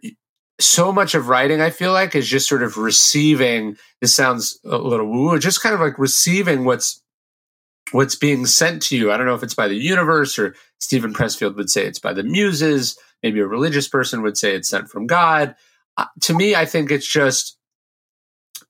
[0.66, 4.78] so much of writing i feel like is just sort of receiving this sounds a
[4.78, 7.02] little woo just kind of like receiving what's
[7.92, 9.12] what's being sent to you.
[9.12, 12.12] I don't know if it's by the universe or Steven Pressfield would say it's by
[12.12, 12.98] the muses.
[13.22, 15.54] Maybe a religious person would say it's sent from God.
[15.96, 17.56] Uh, to me, I think it's just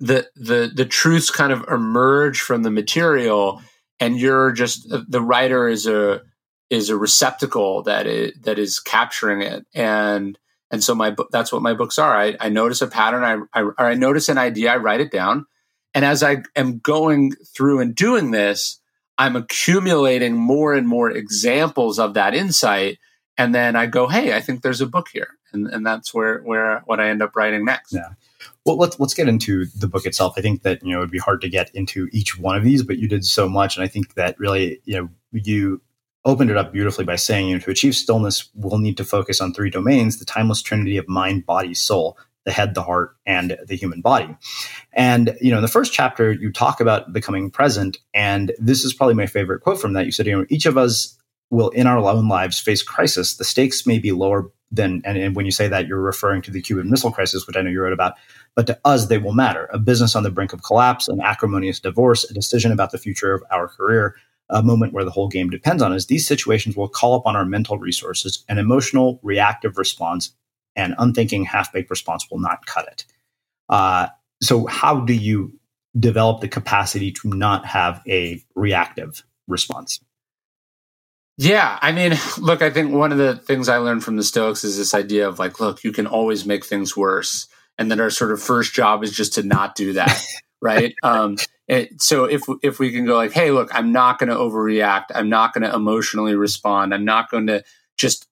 [0.00, 3.62] the the the truths kind of emerge from the material,
[4.00, 6.22] and you're just the writer is a
[6.68, 10.38] is a receptacle that is that is capturing it and
[10.72, 13.62] and so my that's what my books are i, I notice a pattern I, I
[13.62, 15.46] or i notice an idea i write it down
[15.94, 18.80] and as i am going through and doing this
[19.18, 22.98] I'm accumulating more and more examples of that insight.
[23.38, 25.28] And then I go, hey, I think there's a book here.
[25.52, 27.92] And, and that's where, where what I end up writing next.
[27.92, 28.08] Yeah.
[28.64, 30.34] Well, let's let's get into the book itself.
[30.36, 32.82] I think that you know it'd be hard to get into each one of these,
[32.82, 35.80] but you did so much, and I think that really you know you
[36.24, 39.40] opened it up beautifully by saying you know to achieve stillness, we'll need to focus
[39.40, 43.56] on three domains: the timeless trinity of mind, body, soul the head, the heart, and
[43.66, 44.36] the human body.
[44.92, 47.98] And, you know, in the first chapter, you talk about becoming present.
[48.14, 50.06] And this is probably my favorite quote from that.
[50.06, 51.16] You said, you know, each of us
[51.50, 53.36] will in our own lives face crisis.
[53.36, 56.50] The stakes may be lower than, and, and when you say that, you're referring to
[56.50, 58.14] the Cuban Missile Crisis, which I know you wrote about,
[58.54, 59.68] but to us, they will matter.
[59.72, 63.34] A business on the brink of collapse, an acrimonious divorce, a decision about the future
[63.34, 64.16] of our career,
[64.52, 66.06] a moment where the whole game depends on us.
[66.06, 68.44] These situations will call upon our mental resources.
[68.48, 70.30] An emotional, reactive response
[70.76, 73.04] and unthinking half baked response will not cut it.
[73.68, 74.08] Uh,
[74.40, 75.58] so, how do you
[75.98, 80.00] develop the capacity to not have a reactive response?
[81.38, 84.64] Yeah, I mean, look, I think one of the things I learned from the Stoics
[84.64, 87.48] is this idea of like, look, you can always make things worse,
[87.78, 90.22] and then our sort of first job is just to not do that,
[90.60, 90.94] right?
[91.02, 91.36] Um,
[91.72, 95.06] it, so if if we can go like, hey, look, I'm not going to overreact,
[95.14, 97.64] I'm not going to emotionally respond, I'm not going to
[97.96, 98.28] just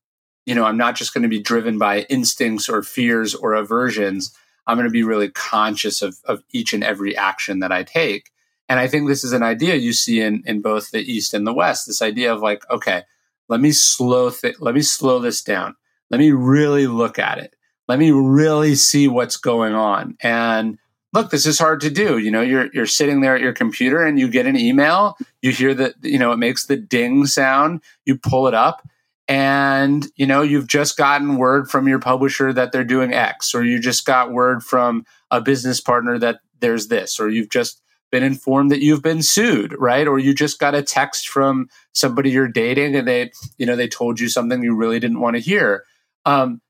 [0.46, 4.34] you know, I'm not just going to be driven by instincts or fears or aversions.
[4.66, 8.30] I'm going to be really conscious of, of each and every action that I take.
[8.68, 11.46] And I think this is an idea you see in, in both the East and
[11.46, 13.02] the West, this idea of like, okay,
[13.48, 15.76] let me slow th- let me slow this down.
[16.10, 17.54] Let me really look at it.
[17.88, 20.16] Let me really see what's going on.
[20.22, 20.78] And
[21.12, 22.18] look, this is hard to do.
[22.18, 25.52] You know, you're you're sitting there at your computer and you get an email, you
[25.52, 28.86] hear that, you know, it makes the ding sound, you pull it up,
[29.30, 33.64] and you know you've just gotten word from your publisher that they're doing x or
[33.64, 37.80] you just got word from a business partner that there's this or you've just
[38.10, 40.08] been informed that you've been sued right?
[40.08, 43.86] Or you just got a text from somebody you're dating and they you know they
[43.86, 45.84] told you something you really didn't want to hear.
[46.26, 46.60] Um,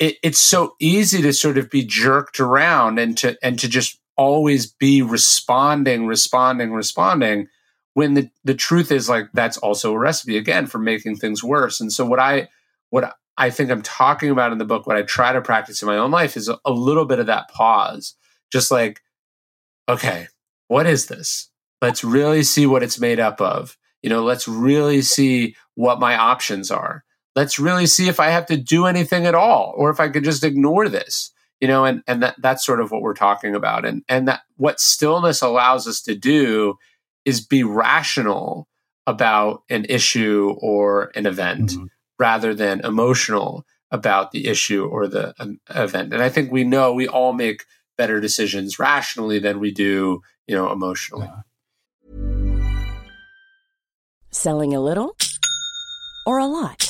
[0.00, 4.00] it, it's so easy to sort of be jerked around and to and to just
[4.16, 7.48] always be responding responding responding
[7.94, 11.80] when the, the truth is like that's also a recipe again for making things worse.
[11.80, 12.48] And so what i
[12.88, 15.86] what i think i'm talking about in the book what i try to practice in
[15.86, 18.14] my own life is a, a little bit of that pause.
[18.50, 19.02] Just like
[19.88, 20.28] okay
[20.68, 21.50] what is this?
[21.82, 23.76] Let's really see what it's made up of.
[24.02, 27.04] You know let's really see what my options are
[27.36, 30.24] let's really see if i have to do anything at all or if i could
[30.24, 33.84] just ignore this you know and and that that's sort of what we're talking about
[33.84, 36.76] and and that what stillness allows us to do
[37.24, 38.68] is be rational
[39.06, 41.86] about an issue or an event mm-hmm.
[42.18, 46.12] rather than emotional about the issue or the um, event.
[46.12, 47.64] And I think we know we all make
[47.98, 51.26] better decisions rationally than we do, you know, emotionally.
[51.26, 51.42] Yeah.
[54.30, 55.16] Selling a little
[56.24, 56.89] or a lot?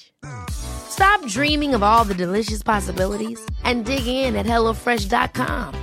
[0.49, 5.75] Stop dreaming of all the delicious possibilities and dig in at HelloFresh.com.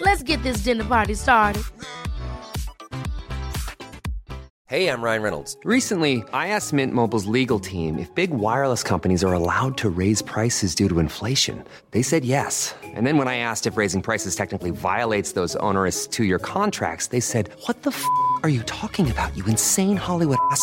[0.00, 1.62] Let's get this dinner party started.
[4.68, 5.56] Hey, I'm Ryan Reynolds.
[5.64, 10.20] Recently, I asked Mint Mobile's legal team if big wireless companies are allowed to raise
[10.20, 11.64] prices due to inflation.
[11.92, 12.74] They said yes.
[12.84, 17.06] And then when I asked if raising prices technically violates those onerous two year contracts,
[17.06, 18.04] they said, What the f
[18.42, 20.62] are you talking about, you insane Hollywood ass?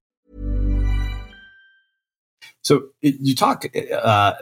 [2.63, 4.33] So it, you talk uh,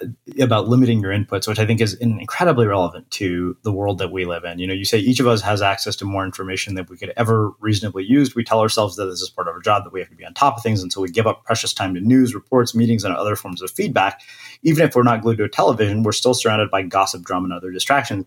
[0.41, 4.25] about limiting your inputs, which I think is incredibly relevant to the world that we
[4.25, 4.59] live in.
[4.59, 7.13] You know, you say each of us has access to more information than we could
[7.15, 8.35] ever reasonably use.
[8.35, 10.25] We tell ourselves that this is part of our job, that we have to be
[10.25, 13.05] on top of things, and so we give up precious time to news, reports, meetings,
[13.05, 14.21] and other forms of feedback.
[14.63, 17.53] Even if we're not glued to a television, we're still surrounded by gossip, drama, and
[17.53, 18.25] other distractions.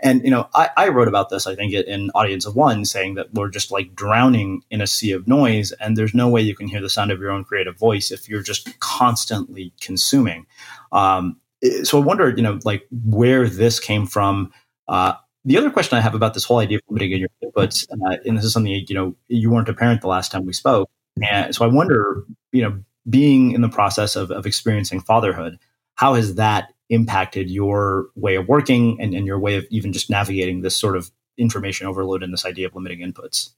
[0.00, 3.14] And you know, I, I, wrote about this, I think, in Audience of One, saying
[3.14, 6.54] that we're just like drowning in a sea of noise, and there's no way you
[6.54, 10.46] can hear the sound of your own creative voice if you're just constantly consuming.
[10.92, 11.40] Um,
[11.84, 14.52] so I wonder, you know, like where this came from.
[14.88, 15.14] Uh,
[15.44, 18.36] the other question I have about this whole idea of limiting your inputs, uh, and
[18.36, 20.90] this is something you know you weren't a parent the last time we spoke,
[21.22, 25.58] and so I wonder, you know, being in the process of, of experiencing fatherhood,
[25.94, 30.08] how has that impacted your way of working and, and your way of even just
[30.08, 33.50] navigating this sort of information overload and this idea of limiting inputs?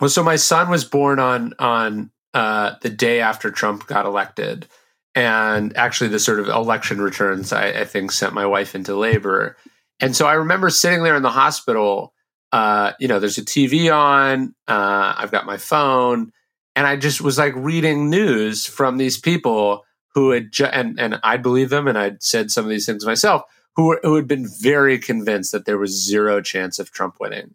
[0.00, 4.66] Well, so my son was born on on uh, the day after Trump got elected,
[5.14, 9.56] and actually the sort of election returns I, I think sent my wife into labor,
[10.00, 12.12] and so I remember sitting there in the hospital.
[12.52, 14.54] Uh, you know, there's a TV on.
[14.68, 16.32] Uh, I've got my phone,
[16.74, 19.85] and I just was like reading news from these people
[20.16, 23.04] who had ju- and and I believe them, and I'd said some of these things
[23.04, 23.42] myself,
[23.76, 27.54] who were, who had been very convinced that there was zero chance of Trump winning.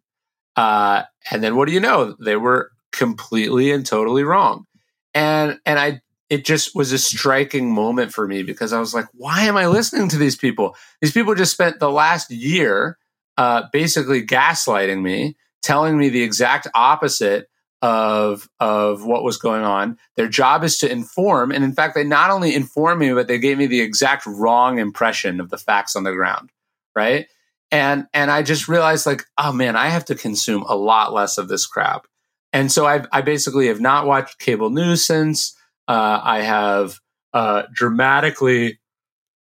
[0.55, 1.01] Uh,
[1.31, 2.15] and then what do you know?
[2.23, 4.67] They were completely and totally wrong.
[5.15, 9.07] And and I it just was a striking moment for me because I was like,
[9.13, 10.75] why am I listening to these people?
[11.01, 12.99] These people just spent the last year
[13.37, 17.49] uh, basically gaslighting me, telling me the exact opposite
[17.81, 19.97] of of what was going on.
[20.15, 23.39] Their job is to inform, and in fact, they not only informed me, but they
[23.39, 26.51] gave me the exact wrong impression of the facts on the ground,
[26.95, 27.27] right?
[27.71, 31.37] And and I just realized, like, oh man, I have to consume a lot less
[31.37, 32.05] of this crap.
[32.53, 35.55] And so I, I basically have not watched cable news since.
[35.87, 36.99] Uh, I have
[37.33, 38.79] uh, dramatically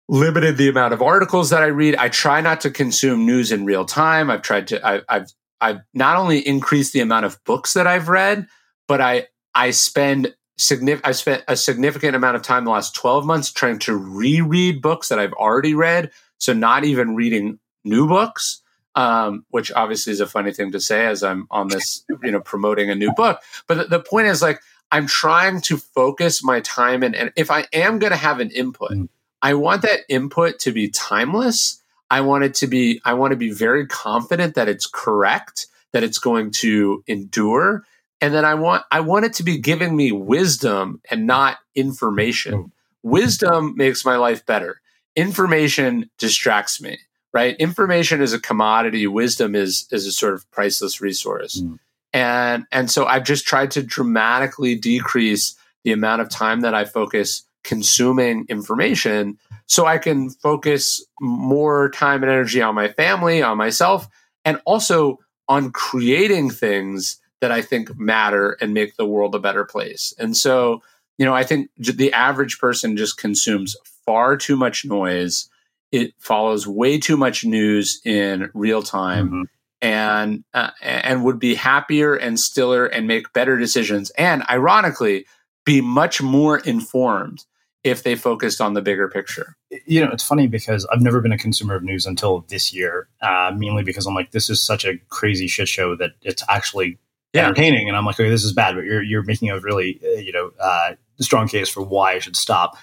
[0.09, 1.97] limited the amount of articles that I read.
[1.97, 4.31] I try not to consume news in real time.
[4.31, 4.87] I've tried to.
[4.87, 5.33] I, I've
[5.63, 8.49] I've not only increased the amount of books that I've read,
[8.89, 13.25] but I I spend significant I spent a significant amount of time the last 12
[13.25, 16.11] months trying to reread books that I've already read.
[16.39, 18.59] So not even reading new books.
[18.95, 22.41] Um, which obviously is a funny thing to say as I'm on this, you know,
[22.41, 23.41] promoting a new book.
[23.67, 24.61] But the, the point is like
[24.91, 28.51] I'm trying to focus my time and, and if I am going to have an
[28.51, 29.09] input, mm.
[29.41, 31.82] I want that input to be timeless.
[32.13, 36.03] I want it to be, I want to be very confident that it's correct, that
[36.03, 37.87] it's going to endure.
[38.21, 42.71] And then I want, I want it to be giving me wisdom and not information.
[43.03, 44.83] Wisdom makes my life better.
[45.17, 46.99] Information distracts me,
[47.33, 47.57] right?
[47.57, 49.07] Information is a commodity.
[49.07, 51.63] Wisdom is, is a sort of priceless resource.
[51.63, 51.79] Mm.
[52.13, 56.85] And, and so I've just tried to dramatically decrease the amount of time that I
[56.85, 63.57] focus consuming information so I can focus more time and energy on my family, on
[63.57, 64.09] myself,
[64.45, 69.65] and also on creating things that I think matter and make the world a better
[69.65, 70.15] place.
[70.19, 70.83] And so,
[71.19, 75.49] you know, I think the average person just consumes far too much noise.
[75.91, 79.27] It follows way too much news in real time.
[79.27, 79.43] Mm-hmm.
[79.81, 85.27] And uh, and would be happier and stiller and make better decisions and ironically
[85.65, 87.45] be much more informed
[87.85, 89.57] if they focused on the bigger picture.
[89.87, 93.09] You know, it's funny because I've never been a consumer of news until this year,
[93.21, 96.99] uh, mainly because I'm like, this is such a crazy shit show that it's actually
[97.33, 97.47] yeah.
[97.47, 100.21] entertaining, and I'm like, okay, this is bad, but you're you're making a really uh,
[100.21, 102.77] you know uh, strong case for why I should stop.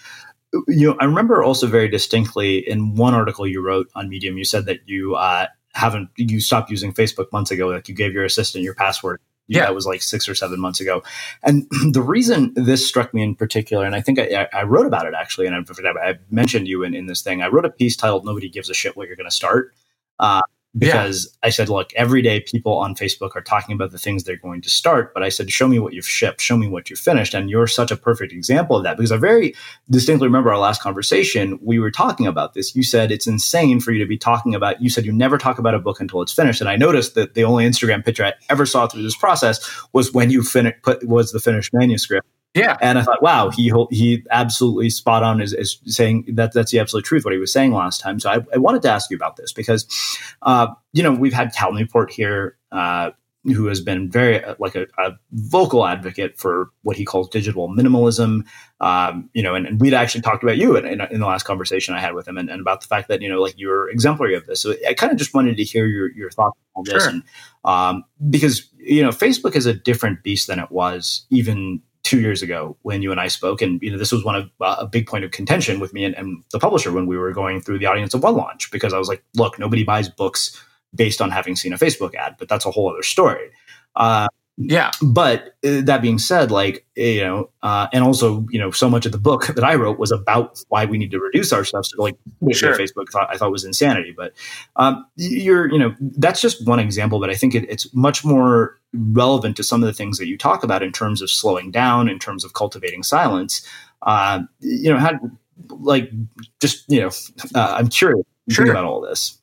[0.67, 4.45] You know, I remember also very distinctly in one article you wrote on Medium, you
[4.45, 8.25] said that you uh, haven't you stopped using Facebook months ago, like you gave your
[8.25, 9.21] assistant your password
[9.57, 9.65] yeah.
[9.65, 11.03] that was like six or seven months ago.
[11.43, 15.05] And the reason this struck me in particular, and I think I, I wrote about
[15.05, 17.41] it actually, and I, I mentioned you in, in this thing.
[17.41, 19.73] I wrote a piece titled "Nobody Gives a Shit What You're Going to Start,"
[20.19, 20.41] uh,
[20.77, 21.47] because yeah.
[21.47, 24.61] I said, look, every day people on Facebook are talking about the things they're going
[24.61, 27.33] to start, but I said, show me what you've shipped, show me what you've finished.
[27.33, 29.55] And you're such a perfect example of that because I very
[29.89, 31.57] distinctly remember our last conversation.
[31.61, 32.75] We were talking about this.
[32.75, 35.57] You said it's insane for you to be talking about, you said you never talk
[35.57, 36.61] about a book until it's finished.
[36.61, 39.59] And I noticed that the only Instagram picture I ever saw through this process
[39.91, 42.27] was when you finished, put, was the finished manuscript.
[42.55, 42.77] Yeah.
[42.81, 46.79] And I thought, wow, he he absolutely spot on is, is saying that that's the
[46.79, 48.19] absolute truth, what he was saying last time.
[48.19, 49.85] So I, I wanted to ask you about this because,
[50.41, 53.11] uh, you know, we've had Cal Newport here, uh,
[53.45, 57.69] who has been very uh, like a, a, vocal advocate for what he calls digital
[57.69, 58.45] minimalism.
[58.81, 61.43] Um, you know, and, and, we'd actually talked about you in, in, in, the last
[61.43, 63.89] conversation I had with him and, and, about the fact that, you know, like you're
[63.89, 64.61] exemplary of this.
[64.61, 67.03] So I kind of just wanted to hear your, your thoughts on this.
[67.03, 67.11] Sure.
[67.11, 67.23] And,
[67.63, 72.41] um, because, you know, Facebook is a different beast than it was even two years
[72.41, 74.87] ago when you and I spoke, and you know this was one of uh, a
[74.87, 77.77] big point of contention with me and, and, the publisher when we were going through
[77.77, 80.59] the audience of one launch because I was like, look, nobody buys books
[80.95, 83.51] based on having seen a Facebook ad, but that's a whole other story.
[83.95, 84.27] Uh,
[84.61, 84.91] yeah.
[85.01, 89.05] But uh, that being said, like, you know, uh, and also, you know, so much
[89.05, 91.85] of the book that I wrote was about why we need to reduce our stuff.
[91.85, 92.17] So, like,
[92.51, 92.77] sure.
[92.77, 94.13] Facebook thought, I thought was insanity.
[94.15, 94.33] But
[94.75, 97.21] um, you're, you know, that's just one example.
[97.21, 100.37] But I think it, it's much more relevant to some of the things that you
[100.37, 103.65] talk about in terms of slowing down, in terms of cultivating silence.
[104.01, 105.17] Uh, you know, how,
[105.69, 106.11] like,
[106.59, 107.11] just, you know,
[107.55, 108.69] uh, I'm curious sure.
[108.69, 109.37] about all this.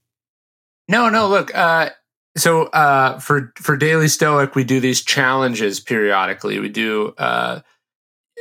[0.88, 1.90] No, no, look, uh,
[2.36, 6.58] so uh, for for Daily Stoic, we do these challenges periodically.
[6.58, 7.60] We do uh,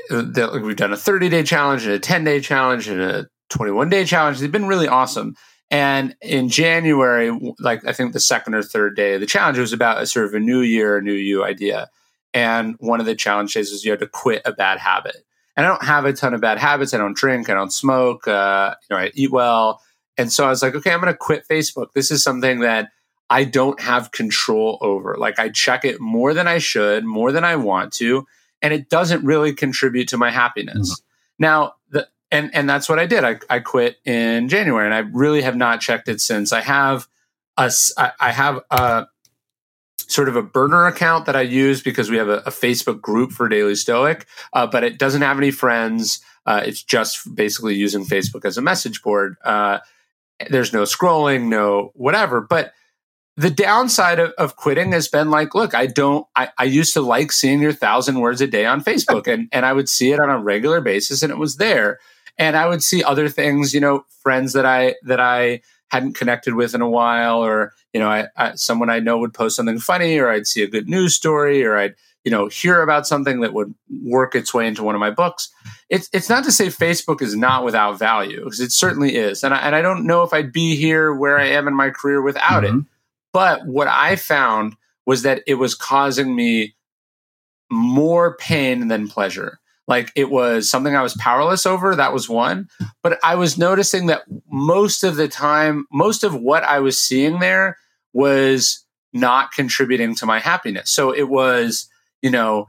[0.09, 3.89] the, we've done a 30 day challenge and a 10 day challenge and a 21
[3.89, 4.39] day challenge.
[4.39, 5.35] They've been really awesome.
[5.71, 10.01] And in January, like I think the second or third day, the challenge was about
[10.01, 11.89] a sort of a new year, a new you idea.
[12.33, 15.17] And one of the challenges was you had to quit a bad habit.
[15.57, 16.93] And I don't have a ton of bad habits.
[16.93, 17.49] I don't drink.
[17.49, 18.27] I don't smoke.
[18.27, 19.81] Uh, you know, I eat well.
[20.17, 21.93] And so I was like, okay, I'm going to quit Facebook.
[21.93, 22.89] This is something that
[23.29, 25.15] I don't have control over.
[25.17, 28.27] Like I check it more than I should, more than I want to,
[28.61, 30.93] and it doesn't really contribute to my happiness.
[30.93, 31.43] Mm-hmm.
[31.43, 33.23] Now, the, and and that's what I did.
[33.23, 36.53] I, I quit in January, and I really have not checked it since.
[36.53, 37.07] I have
[37.57, 37.71] a
[38.19, 39.07] I have a
[39.97, 43.31] sort of a burner account that I use because we have a, a Facebook group
[43.31, 46.19] for Daily Stoic, uh, but it doesn't have any friends.
[46.45, 49.35] Uh, it's just basically using Facebook as a message board.
[49.43, 49.79] Uh,
[50.49, 52.73] there's no scrolling, no whatever, but
[53.37, 57.01] the downside of, of, quitting has been like, look, I don't, I, I used to
[57.01, 60.19] like seeing your thousand words a day on Facebook and, and I would see it
[60.19, 61.99] on a regular basis and it was there.
[62.37, 66.55] And I would see other things, you know, friends that I, that I hadn't connected
[66.55, 69.79] with in a while, or, you know, I, I someone I know would post something
[69.79, 73.41] funny or I'd see a good news story or I'd, you know, hear about something
[73.41, 75.49] that would work its way into one of my books.
[75.89, 79.43] It's, it's not to say Facebook is not without value because it certainly is.
[79.43, 81.89] And I, and I don't know if I'd be here where I am in my
[81.89, 82.79] career without mm-hmm.
[82.79, 82.85] it
[83.35, 86.73] but what I found was that it was causing me
[87.69, 89.59] more pain than pleasure.
[89.89, 91.93] Like it was something I was powerless over.
[91.97, 92.69] That was one.
[93.03, 97.39] But I was noticing that most of the time, most of what I was seeing
[97.39, 97.77] there
[98.13, 100.89] was not contributing to my happiness.
[100.89, 101.89] So it was,
[102.21, 102.67] you know,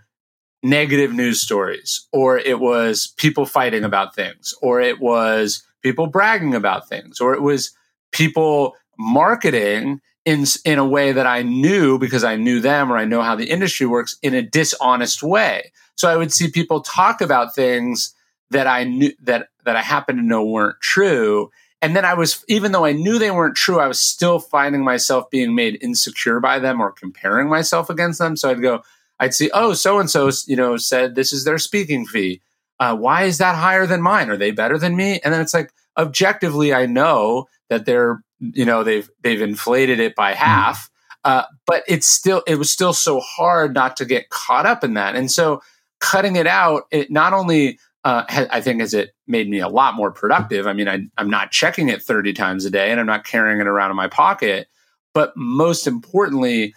[0.65, 6.57] negative news stories, or it was people fighting about things, or it was people bragging
[6.57, 7.71] about things, or it was
[8.11, 13.07] people marketing in in a way that I knew because I knew them or I
[13.07, 15.73] know how the industry works in a dishonest way.
[15.95, 18.15] So I would see people talk about things
[18.51, 21.51] that I knew that that I happen to know weren't true.
[21.83, 24.83] And then I was, even though I knew they weren't true, I was still finding
[24.83, 28.37] myself being made insecure by them or comparing myself against them.
[28.37, 28.83] So I'd go,
[29.21, 32.41] I'd see, oh, so and so, you know, said this is their speaking fee.
[32.81, 34.31] Uh, why is that higher than mine?
[34.31, 35.21] Are they better than me?
[35.23, 40.15] And then it's like, objectively, I know that they're, you know, they've they've inflated it
[40.15, 40.91] by half.
[41.25, 44.95] Uh, but it's still, it was still so hard not to get caught up in
[44.95, 45.17] that.
[45.17, 45.61] And so
[45.99, 49.95] cutting it out, it not only uh, I think has it made me a lot
[49.95, 50.69] more productive.
[50.69, 53.61] I mean, I, I'm not checking it 30 times a day and I'm not carrying
[53.61, 54.69] it around in my pocket.
[55.13, 56.73] But most importantly,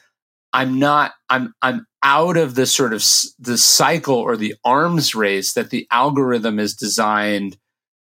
[0.51, 3.05] I'm not, I'm, I'm out of the sort of
[3.37, 7.57] the cycle or the arms race that the algorithm is designed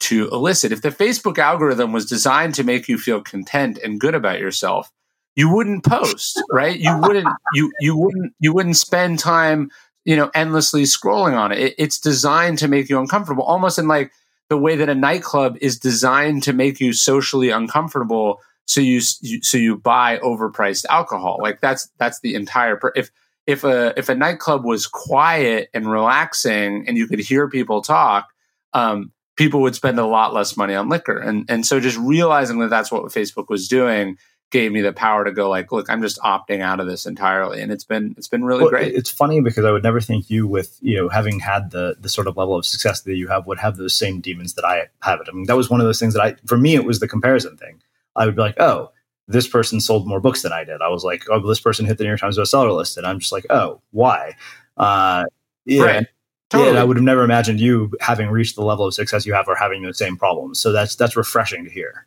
[0.01, 0.72] to elicit.
[0.72, 4.90] If the Facebook algorithm was designed to make you feel content and good about yourself,
[5.36, 6.78] you wouldn't post, right?
[6.78, 9.70] You wouldn't, you, you wouldn't, you wouldn't spend time
[10.05, 11.59] you know, endlessly scrolling on it.
[11.59, 11.74] it.
[11.78, 14.12] It's designed to make you uncomfortable, almost in like
[14.48, 18.40] the way that a nightclub is designed to make you socially uncomfortable.
[18.66, 21.38] So you, you so you buy overpriced alcohol.
[21.40, 22.76] Like that's that's the entire.
[22.76, 23.11] Per- if
[23.46, 28.28] if a if a nightclub was quiet and relaxing and you could hear people talk,
[28.72, 31.18] um, people would spend a lot less money on liquor.
[31.18, 34.16] And and so just realizing that that's what Facebook was doing
[34.51, 37.61] gave me the power to go like look i'm just opting out of this entirely.
[37.62, 38.95] And it's been it's been really well, great.
[38.95, 42.09] it's funny because i would never think you with you know having had the the
[42.09, 44.89] sort of level of success that you have would have those same demons that i
[45.03, 45.20] have.
[45.20, 47.01] It i mean that was one of those things that i for me it was
[47.01, 47.81] the comparison thing.
[48.16, 48.91] I would be like oh
[49.28, 50.83] this person sold more books than i did.
[50.83, 52.97] I was like oh this person hit the new york times bestseller list.
[52.97, 54.35] And i'm just like oh why?
[54.76, 55.24] Uh
[55.64, 55.83] yeah.
[55.83, 56.07] Right.
[56.51, 56.74] Totally.
[56.74, 59.46] Yeah, I would have never imagined you having reached the level of success you have
[59.48, 60.59] or having the same problems.
[60.59, 62.07] So that's that's refreshing to hear.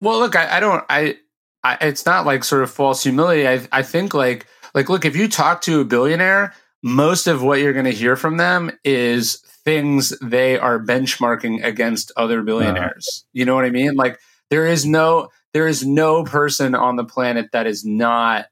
[0.00, 0.84] Well, look, I, I don't.
[0.88, 1.18] I,
[1.62, 3.46] I, it's not like sort of false humility.
[3.46, 7.60] I, I think like like look, if you talk to a billionaire, most of what
[7.60, 13.24] you're going to hear from them is things they are benchmarking against other billionaires.
[13.24, 13.30] Uh-huh.
[13.32, 13.94] You know what I mean?
[13.94, 14.18] Like
[14.50, 18.46] there is no there is no person on the planet that is not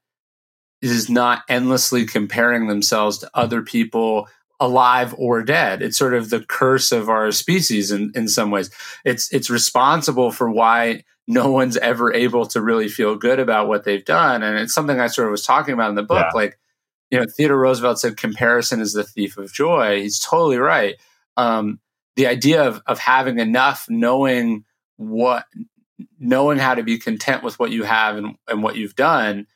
[0.80, 4.28] is not endlessly comparing themselves to other people
[4.60, 5.82] alive or dead.
[5.82, 8.70] It's sort of the curse of our species in, in some ways.
[9.04, 13.84] It's it's responsible for why no one's ever able to really feel good about what
[13.84, 14.42] they've done.
[14.42, 16.26] And it's something I sort of was talking about in the book.
[16.30, 16.34] Yeah.
[16.34, 16.58] Like,
[17.10, 20.00] you know, Theodore Roosevelt said comparison is the thief of joy.
[20.00, 20.96] He's totally right.
[21.36, 21.80] Um,
[22.16, 24.64] the idea of, of having enough, knowing
[24.96, 25.44] what,
[26.18, 29.46] knowing how to be content with what you have and, and what you've done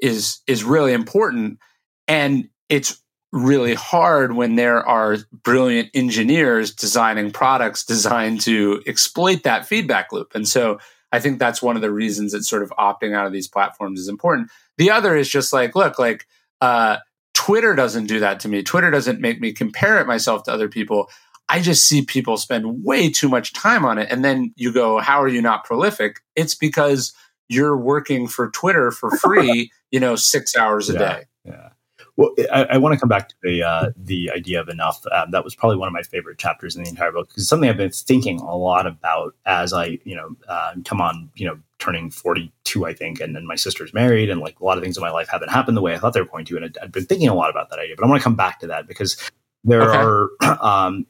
[0.00, 1.60] is, is really important.
[2.08, 2.99] And it's
[3.32, 10.34] really hard when there are brilliant engineers designing products designed to exploit that feedback loop.
[10.34, 10.78] And so,
[11.12, 14.00] I think that's one of the reasons that sort of opting out of these platforms
[14.00, 14.50] is important.
[14.78, 16.26] The other is just like, look, like
[16.60, 16.98] uh,
[17.34, 18.62] Twitter doesn't do that to me.
[18.62, 21.10] Twitter doesn't make me compare it myself to other people.
[21.48, 24.08] I just see people spend way too much time on it.
[24.10, 26.20] And then you go, how are you not prolific?
[26.36, 27.12] It's because
[27.48, 31.24] you're working for Twitter for free, you know, six hours a yeah, day.
[31.44, 31.68] Yeah.
[32.16, 35.04] Well, I, I want to come back to the uh, the idea of enough.
[35.12, 37.68] Um, that was probably one of my favorite chapters in the entire book because something
[37.68, 41.58] I've been thinking a lot about as I, you know, uh, come on, you know,
[41.78, 44.82] turning forty two, I think, and then my sister's married, and like a lot of
[44.82, 46.76] things in my life haven't happened the way I thought they were going to, and
[46.78, 47.96] i have been thinking a lot about that idea.
[47.96, 49.16] But I want to come back to that because
[49.64, 49.98] there okay.
[49.98, 50.28] are
[50.62, 51.06] um,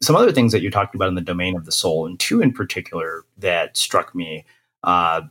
[0.00, 2.40] some other things that you talked about in the domain of the soul, and two
[2.40, 4.44] in particular that struck me.
[4.84, 5.22] Uh,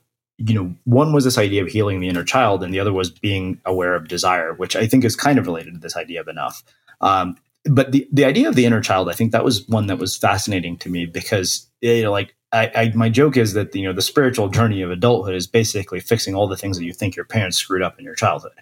[0.47, 3.09] you know, one was this idea of healing the inner child, and the other was
[3.09, 6.27] being aware of desire, which I think is kind of related to this idea of
[6.27, 6.63] enough.
[7.01, 9.99] Um, but the, the idea of the inner child, I think that was one that
[9.99, 13.83] was fascinating to me because, you know, like I, I, my joke is that, you
[13.83, 17.15] know, the spiritual journey of adulthood is basically fixing all the things that you think
[17.15, 18.53] your parents screwed up in your childhood.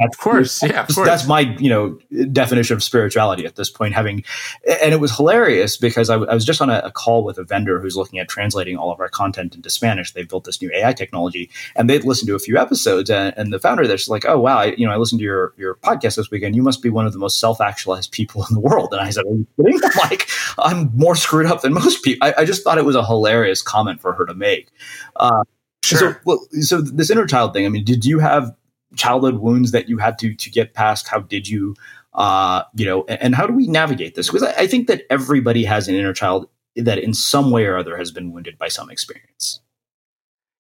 [0.00, 1.06] Of course, yeah, of course.
[1.06, 1.98] That's my you know
[2.32, 3.92] definition of spirituality at this point.
[3.92, 4.24] Having,
[4.82, 7.44] and it was hilarious because I, I was just on a, a, call with a
[7.44, 10.12] vendor who's looking at translating all of our content into Spanish.
[10.12, 13.10] They've built this new AI technology, and they'd listened to a few episodes.
[13.10, 15.52] And, and the founder there's like, "Oh wow, I, you know, I listened to your
[15.58, 16.56] your podcast this weekend.
[16.56, 19.10] You must be one of the most self actualized people in the world." And I
[19.10, 19.80] said, "Are you kidding?
[19.98, 23.04] like, I'm more screwed up than most people." I, I, just thought it was a
[23.04, 24.70] hilarious comment for her to make.
[25.16, 25.44] Uh,
[25.82, 25.98] Sure.
[25.98, 27.64] So, well, so this inner child thing.
[27.64, 28.54] I mean, did you have
[28.96, 31.08] childhood wounds that you had to to get past?
[31.08, 31.74] How did you,
[32.14, 34.28] uh, you know, and, and how do we navigate this?
[34.28, 37.76] Because I, I think that everybody has an inner child that in some way or
[37.76, 39.60] other has been wounded by some experience.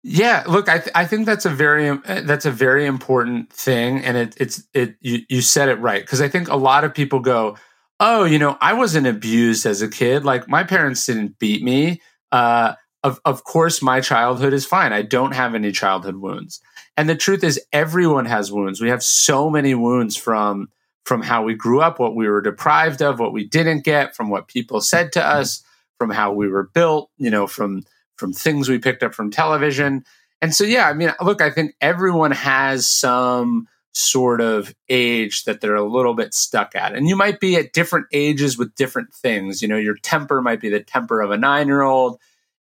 [0.04, 4.16] Yeah, look, I th- I think that's a very that's a very important thing, and
[4.16, 7.20] it, it's it you you said it right because I think a lot of people
[7.20, 7.58] go,
[8.00, 12.02] oh, you know, I wasn't abused as a kid, like my parents didn't beat me.
[12.32, 12.74] Uh,
[13.04, 14.94] of, of course, my childhood is fine.
[14.94, 16.62] I don't have any childhood wounds.
[16.98, 18.82] And the truth is, everyone has wounds.
[18.82, 20.70] We have so many wounds from
[21.06, 24.30] from how we grew up, what we were deprived of, what we didn't get, from
[24.30, 25.64] what people said to us,
[25.98, 27.84] from how we were built, you know, from
[28.18, 30.04] from things we picked up from television.
[30.42, 35.62] And so, yeah, I mean, look, I think everyone has some sort of age that
[35.62, 36.94] they're a little bit stuck at.
[36.94, 39.62] And you might be at different ages with different things.
[39.62, 42.20] You know, your temper might be the temper of a nine year old,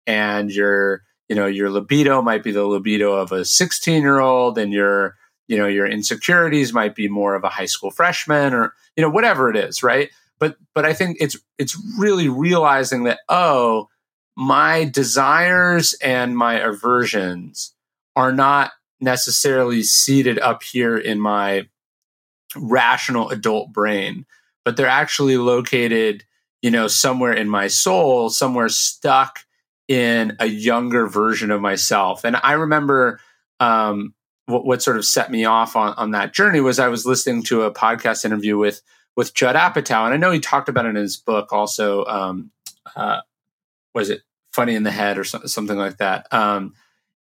[0.07, 4.57] and your, you know, your libido might be the libido of a 16 year old,
[4.57, 5.15] and your,
[5.47, 9.09] you know, your insecurities might be more of a high school freshman or, you know,
[9.09, 10.09] whatever it is, right?
[10.39, 13.89] But but I think it's it's really realizing that, oh,
[14.35, 17.73] my desires and my aversions
[18.15, 21.67] are not necessarily seated up here in my
[22.55, 24.25] rational adult brain,
[24.63, 26.23] but they're actually located,
[26.61, 29.44] you know, somewhere in my soul, somewhere stuck
[29.87, 32.23] in a younger version of myself.
[32.23, 33.19] And I remember
[33.59, 34.13] um,
[34.47, 37.43] what, what sort of set me off on, on that journey was I was listening
[37.43, 38.81] to a podcast interview with
[39.15, 42.03] with Judd Apatow, and I know he talked about it in his book also.
[42.05, 42.51] Um,
[42.97, 43.21] uh,
[43.93, 46.31] was it funny in the head or so, something like that?
[46.33, 46.73] Um,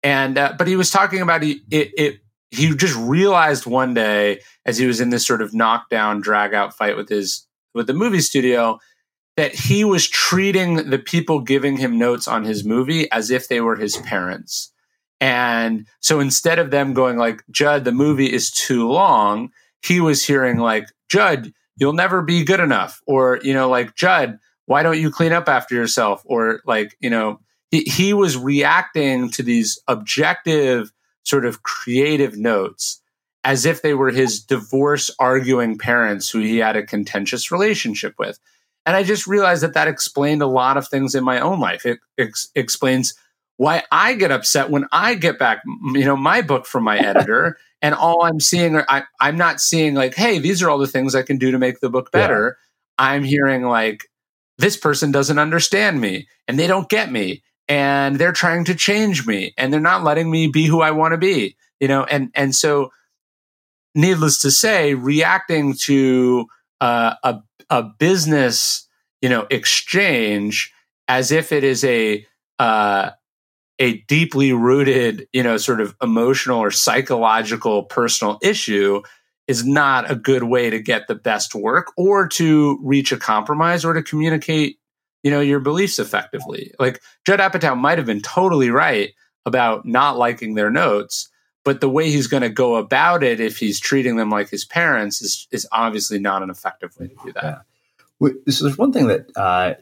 [0.01, 4.41] and uh, but he was talking about he, it, it he just realized one day
[4.65, 7.93] as he was in this sort of knockdown drag out fight with his with the
[7.93, 8.79] movie studio
[9.35, 13.61] that he was treating the people giving him notes on his movie as if they
[13.61, 14.71] were his parents
[15.19, 19.49] and so instead of them going like judd the movie is too long
[19.81, 24.37] he was hearing like judd you'll never be good enough or you know like judd
[24.65, 27.39] why don't you clean up after yourself or like you know
[27.71, 30.91] he, he was reacting to these objective
[31.23, 33.01] sort of creative notes
[33.43, 38.39] as if they were his divorce arguing parents who he had a contentious relationship with.
[38.85, 41.85] And I just realized that that explained a lot of things in my own life.
[41.85, 43.13] It ex- explains
[43.57, 45.61] why I get upset when I get back,
[45.93, 49.61] you know, my book from my editor, and all I'm seeing, are, I, I'm not
[49.61, 52.11] seeing like, hey, these are all the things I can do to make the book
[52.11, 52.57] better.
[52.99, 53.05] Yeah.
[53.05, 54.09] I'm hearing like,
[54.57, 59.25] this person doesn't understand me, and they don't get me, and they're trying to change
[59.25, 62.29] me and they're not letting me be who I want to be, you know, and,
[62.35, 62.91] and so
[63.95, 66.47] needless to say, reacting to
[66.83, 68.87] uh, a, a business,
[69.21, 70.73] you know, exchange
[71.07, 72.25] as if it is a,
[72.59, 73.11] uh,
[73.79, 79.01] a deeply rooted, you know, sort of emotional or psychological personal issue
[79.47, 83.85] is not a good way to get the best work or to reach a compromise
[83.85, 84.77] or to communicate
[85.23, 86.71] you know, your beliefs effectively.
[86.79, 89.13] Like Judd Apatow might have been totally right
[89.45, 91.29] about not liking their notes,
[91.63, 94.65] but the way he's going to go about it if he's treating them like his
[94.65, 97.43] parents is is obviously not an effective way to do that.
[97.43, 97.59] Yeah.
[98.47, 99.73] So there's one thing that uh,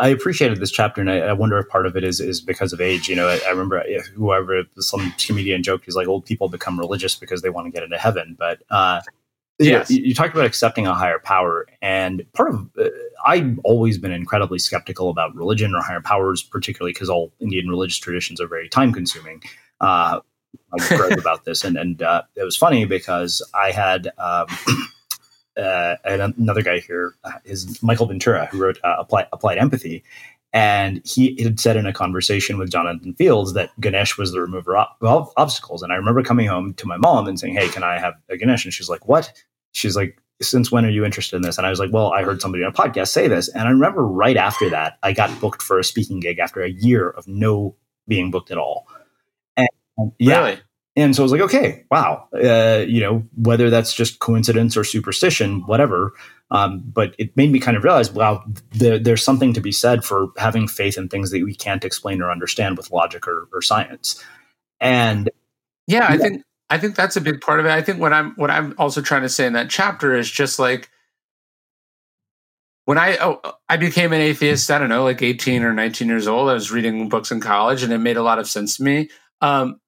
[0.00, 2.72] I appreciated this chapter, and I, I, wonder if part of it is is because
[2.72, 3.08] of age.
[3.08, 3.80] You know, I, I remember
[4.14, 7.84] whoever some comedian joked, he's like, "Old people become religious because they want to get
[7.84, 9.02] into heaven." But uh,
[9.60, 9.88] yes.
[9.88, 12.88] you, you, talked about accepting a higher power, and part of uh,
[13.24, 17.98] I've always been incredibly skeptical about religion or higher powers, particularly because all Indian religious
[17.98, 19.42] traditions are very time consuming.
[20.90, 24.08] Read about this, and and uh, it was funny because I had.
[24.18, 24.46] Um,
[25.56, 27.32] uh, another guy here uh,
[27.80, 30.04] Michael Ventura, who wrote uh, Applied, Applied Empathy,
[30.56, 34.76] and he had said in a conversation with Jonathan Fields that Ganesh was the remover
[34.76, 35.82] of obstacles.
[35.82, 38.38] And I remember coming home to my mom and saying, Hey, can I have a
[38.38, 38.64] Ganesh?
[38.64, 39.30] And she's like, What?
[39.72, 41.58] She's like, Since when are you interested in this?
[41.58, 43.48] And I was like, Well, I heard somebody on a podcast say this.
[43.48, 46.70] And I remember right after that, I got booked for a speaking gig after a
[46.70, 47.76] year of no
[48.08, 48.86] being booked at all.
[49.58, 49.68] And
[50.18, 50.38] yeah.
[50.38, 50.60] Really?
[50.96, 54.84] And so I was like, okay, wow, uh, you know, whether that's just coincidence or
[54.84, 56.14] superstition, whatever.
[56.50, 60.04] Um, but it made me kind of realize, wow, there, there's something to be said
[60.04, 63.60] for having faith in things that we can't explain or understand with logic or, or
[63.60, 64.24] science.
[64.80, 65.28] And
[65.86, 67.72] yeah, yeah, I think I think that's a big part of it.
[67.72, 70.58] I think what I'm what I'm also trying to say in that chapter is just
[70.58, 70.88] like
[72.86, 76.26] when I oh, I became an atheist, I don't know, like 18 or 19 years
[76.26, 76.48] old.
[76.48, 79.10] I was reading books in college, and it made a lot of sense to me.
[79.40, 79.80] Um,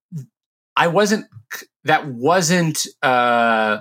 [0.78, 1.26] I wasn't
[1.84, 3.80] that wasn't uh,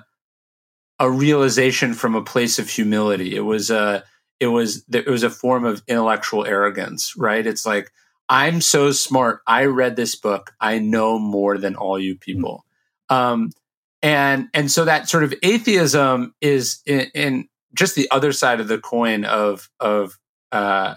[0.99, 3.35] a realization from a place of humility.
[3.35, 4.03] It was a
[4.39, 7.45] it was it was a form of intellectual arrogance, right?
[7.45, 7.91] It's like
[8.29, 9.41] I'm so smart.
[9.45, 10.51] I read this book.
[10.59, 12.65] I know more than all you people.
[13.09, 13.51] Um,
[14.01, 18.67] and and so that sort of atheism is in, in just the other side of
[18.67, 20.17] the coin of of
[20.51, 20.95] uh,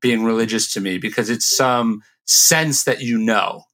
[0.00, 3.64] being religious to me because it's some sense that you know.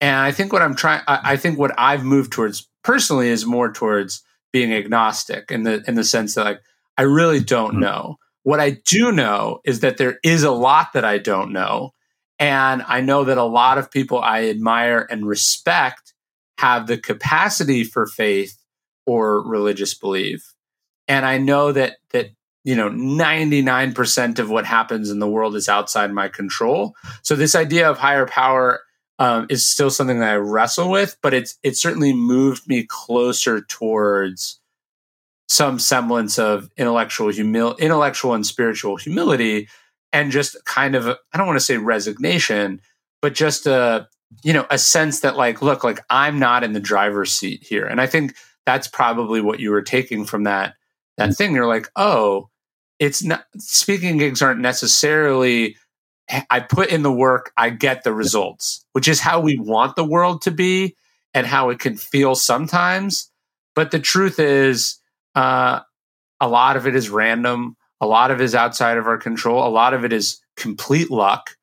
[0.00, 3.44] And I think what I'm trying, I, I think what I've moved towards personally is
[3.44, 4.22] more towards
[4.52, 6.60] being agnostic in the in the sense that like
[6.96, 7.80] I really don't mm-hmm.
[7.80, 8.16] know.
[8.42, 11.92] What I do know is that there is a lot that I don't know,
[12.38, 16.14] And I know that a lot of people I admire and respect
[16.58, 18.56] have the capacity for faith
[19.06, 20.54] or religious belief.
[21.06, 22.30] And I know that that
[22.64, 26.94] you know 99% of what happens in the world is outside my control.
[27.22, 28.80] So this idea of higher power
[29.20, 33.60] um, is still something that I wrestle with, but it's it certainly moved me closer
[33.60, 34.58] towards
[35.46, 39.68] some semblance of intellectual humil- intellectual and spiritual humility
[40.12, 42.80] and just kind of I don't want to say resignation,
[43.20, 44.08] but just a
[44.42, 47.86] you know a sense that like look like I'm not in the driver's seat here,
[47.86, 50.74] and I think that's probably what you were taking from that
[51.18, 51.54] that thing.
[51.54, 52.48] You're like, oh,
[52.98, 55.76] it's not speaking gigs aren't necessarily.
[56.50, 60.04] I put in the work, I get the results, which is how we want the
[60.04, 60.96] world to be
[61.34, 63.30] and how it can feel sometimes.
[63.74, 65.00] But the truth is,
[65.34, 65.80] uh,
[66.40, 67.76] a lot of it is random.
[68.00, 69.66] A lot of it is outside of our control.
[69.66, 71.56] A lot of it is complete luck.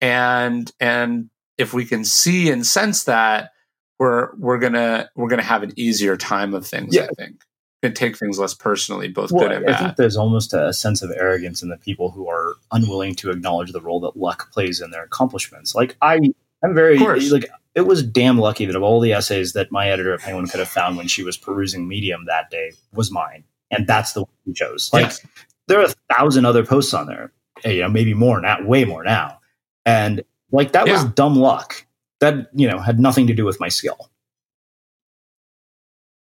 [0.00, 3.50] And and if we can see and sense that,
[3.98, 6.94] we're we're gonna we're gonna have an easier time of things.
[6.94, 7.04] Yeah.
[7.04, 7.44] I think
[7.84, 9.74] and take things less personally, both well, good and bad.
[9.74, 13.30] I think there's almost a sense of arrogance in the people who are unwilling to
[13.30, 15.74] acknowledge the role that luck plays in their accomplishments.
[15.74, 16.20] Like I,
[16.62, 20.14] I'm very like it was damn lucky that of all the essays that my editor
[20.14, 23.86] at Penguin could have found when she was perusing Medium that day was mine, and
[23.86, 24.90] that's the one we chose.
[24.92, 25.26] Like yes
[25.66, 27.32] there are a thousand other posts on there,
[27.64, 29.40] eh, you know, maybe more now, way more now.
[29.86, 30.94] And like that yeah.
[30.94, 31.86] was dumb luck.
[32.20, 34.10] That, you know, had nothing to do with my skill.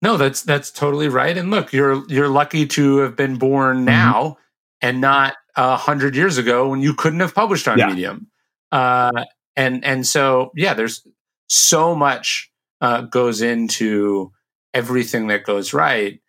[0.01, 1.37] No, that's that's totally right.
[1.37, 3.85] And look, you're you're lucky to have been born mm-hmm.
[3.85, 4.41] now mm-hmm.
[4.81, 7.87] and not a hundred years ago when you couldn't have published on yeah.
[7.87, 8.27] Medium.
[8.71, 9.25] Uh,
[9.55, 11.05] and and so yeah, there's
[11.47, 14.31] so much uh, goes into
[14.73, 16.19] everything that goes right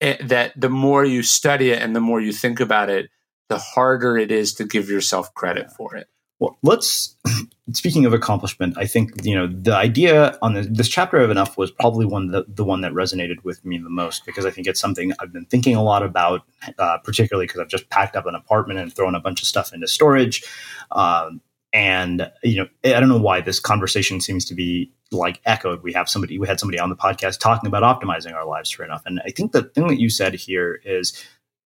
[0.00, 3.10] it, that the more you study it and the more you think about it,
[3.48, 6.06] the harder it is to give yourself credit for it.
[6.38, 7.16] Well, let's.
[7.74, 11.70] Speaking of accomplishment, I think you know the idea on this chapter of enough was
[11.70, 14.80] probably one the the one that resonated with me the most because I think it's
[14.80, 16.42] something I've been thinking a lot about,
[16.78, 19.74] uh, particularly because I've just packed up an apartment and thrown a bunch of stuff
[19.74, 20.44] into storage.
[20.92, 21.42] Um,
[21.74, 25.82] and you know, I don't know why this conversation seems to be like echoed.
[25.82, 28.84] We have somebody, we had somebody on the podcast talking about optimizing our lives for
[28.84, 29.02] enough.
[29.06, 31.12] And I think the thing that you said here is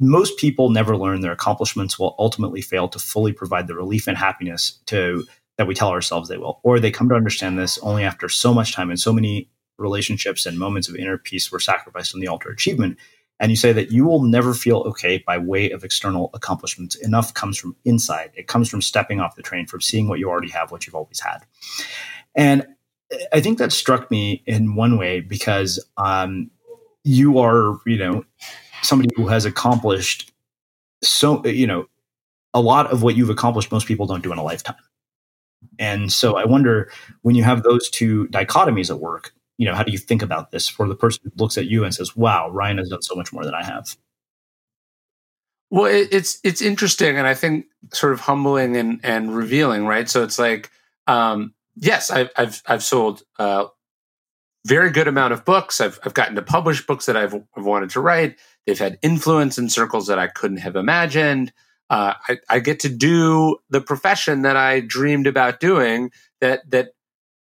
[0.02, 4.18] most people never learn their accomplishments will ultimately fail to fully provide the relief and
[4.18, 5.24] happiness to
[5.58, 8.52] that we tell ourselves they will, or they come to understand this only after so
[8.52, 9.48] much time and so many
[9.78, 12.98] relationships and moments of inner peace were sacrificed on the altar achievement.
[13.40, 16.96] And you say that you will never feel okay by way of external accomplishments.
[16.96, 18.32] Enough comes from inside.
[18.36, 20.96] It comes from stepping off the train, from seeing what you already have, what you've
[20.96, 21.40] always had.
[22.36, 22.66] And
[23.32, 26.50] I think that struck me in one way because um,
[27.04, 28.26] you are, you know,
[28.82, 30.32] somebody who has accomplished
[31.04, 31.88] so, you know,
[32.54, 34.76] a lot of what you've accomplished, most people don't do in a lifetime.
[35.80, 39.84] And so I wonder when you have those two dichotomies at work, you know, how
[39.84, 42.50] do you think about this for the person who looks at you and says, wow,
[42.50, 43.96] Ryan has done so much more than I have?
[45.70, 50.10] Well, it's it's interesting, and I think sort of humbling and and revealing, right?
[50.10, 50.70] So it's like,
[51.08, 53.68] um, yes, I've I've, I've sold a uh,
[54.68, 55.80] very good amount of books.
[55.80, 58.38] I've I've gotten to publish books that I've, I've wanted to write.
[58.66, 61.52] They've had influence in circles that I couldn't have imagined.
[61.90, 66.12] Uh, I, I get to do the profession that I dreamed about doing.
[66.40, 66.94] That that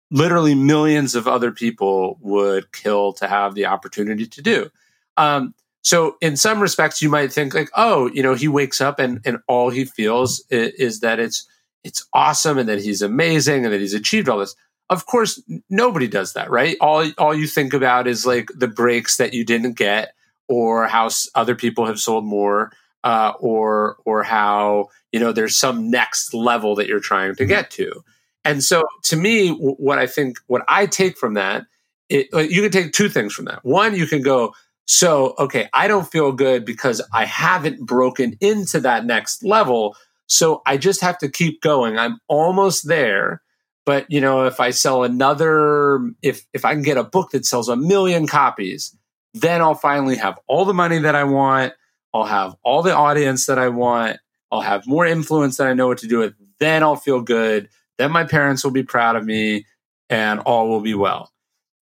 [0.09, 4.69] literally millions of other people would kill to have the opportunity to do.
[5.17, 5.53] Um,
[5.83, 9.19] so in some respects, you might think like, oh, you know, he wakes up and
[9.25, 11.47] and all he feels is, is that it's
[11.83, 14.55] it's awesome and that he's amazing and that he's achieved all this.
[14.89, 16.77] Of course, nobody does that, right?
[16.81, 20.13] All all you think about is like the breaks that you didn't get,
[20.51, 22.73] or how other people have sold more,
[23.05, 27.71] uh, or or how you know there's some next level that you're trying to get
[27.71, 28.03] to.
[28.43, 31.65] And so, to me, what I think, what I take from that,
[32.09, 33.63] it, you can take two things from that.
[33.63, 34.53] One, you can go,
[34.85, 39.95] so okay, I don't feel good because I haven't broken into that next level.
[40.27, 41.97] So I just have to keep going.
[41.97, 43.41] I'm almost there.
[43.85, 47.45] But you know, if I sell another, if if I can get a book that
[47.45, 48.95] sells a million copies,
[49.33, 51.73] then I'll finally have all the money that I want.
[52.13, 54.17] I'll have all the audience that I want.
[54.51, 56.33] I'll have more influence that I know what to do with.
[56.59, 57.69] Then I'll feel good.
[57.97, 59.65] Then my parents will be proud of me,
[60.09, 61.31] and all will be well.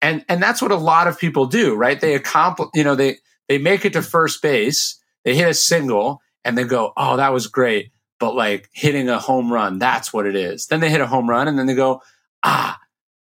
[0.02, 2.00] And and that's what a lot of people do, right?
[2.00, 3.18] They accomplish, you know, they
[3.48, 7.32] they make it to first base, they hit a single, and they go, "Oh, that
[7.32, 10.66] was great." but like hitting a home run, that's what it is.
[10.66, 12.02] Then they hit a home run and then they go,
[12.44, 12.78] ah,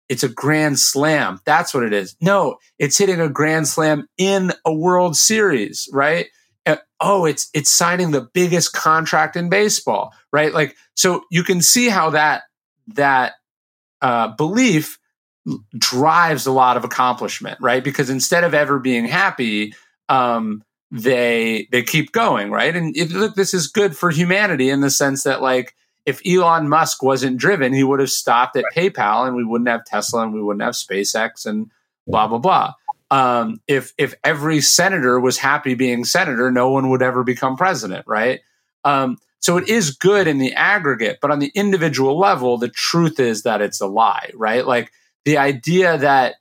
[0.10, 1.40] it's a grand slam.
[1.46, 2.16] That's what it is.
[2.20, 6.28] No, it's hitting a grand slam in a World Series, right?
[6.66, 10.54] Uh, oh, it's it's signing the biggest contract in baseball, right?
[10.54, 12.44] Like so you can see how that
[12.88, 13.34] that
[14.02, 15.00] uh, belief
[15.78, 17.84] drives a lot of accomplishment, right?
[17.84, 19.74] Because instead of ever being happy,
[20.10, 22.76] um, they they keep going, right?
[22.76, 25.76] And if, look, this is good for humanity in the sense that like
[26.10, 29.86] if Elon Musk wasn't driven, he would have stopped at PayPal, and we wouldn't have
[29.86, 31.70] Tesla, and we wouldn't have SpaceX, and
[32.08, 32.74] blah blah blah.
[33.12, 38.06] Um, if if every senator was happy being senator, no one would ever become president,
[38.08, 38.40] right?
[38.84, 43.20] Um, so it is good in the aggregate, but on the individual level, the truth
[43.20, 44.66] is that it's a lie, right?
[44.66, 44.92] Like
[45.26, 46.36] the idea that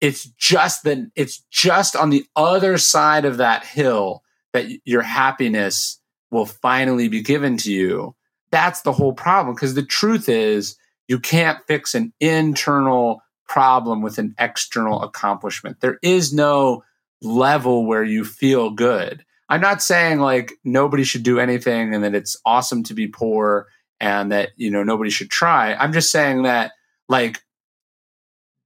[0.00, 4.22] it's just that it's just on the other side of that hill
[4.54, 8.14] that your happiness will finally be given to you.
[8.50, 9.54] That's the whole problem.
[9.54, 10.76] Because the truth is,
[11.06, 15.80] you can't fix an internal problem with an external accomplishment.
[15.80, 16.84] There is no
[17.22, 19.24] level where you feel good.
[19.48, 23.66] I'm not saying like nobody should do anything and that it's awesome to be poor
[23.98, 25.74] and that, you know, nobody should try.
[25.74, 26.72] I'm just saying that
[27.08, 27.42] like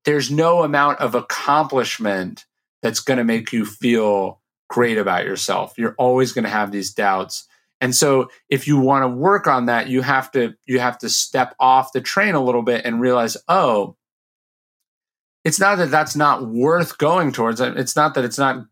[0.05, 2.45] there's no amount of accomplishment
[2.83, 5.75] that's going to make you feel great about yourself.
[5.79, 7.47] You're always going to have these doubts.
[7.83, 11.09] And so if you want to work on that, you have to you have to
[11.11, 13.97] step off the train a little bit and realize, "Oh,
[15.45, 17.61] it's not that that's not worth going towards.
[17.61, 18.65] Uh, it's not that it's not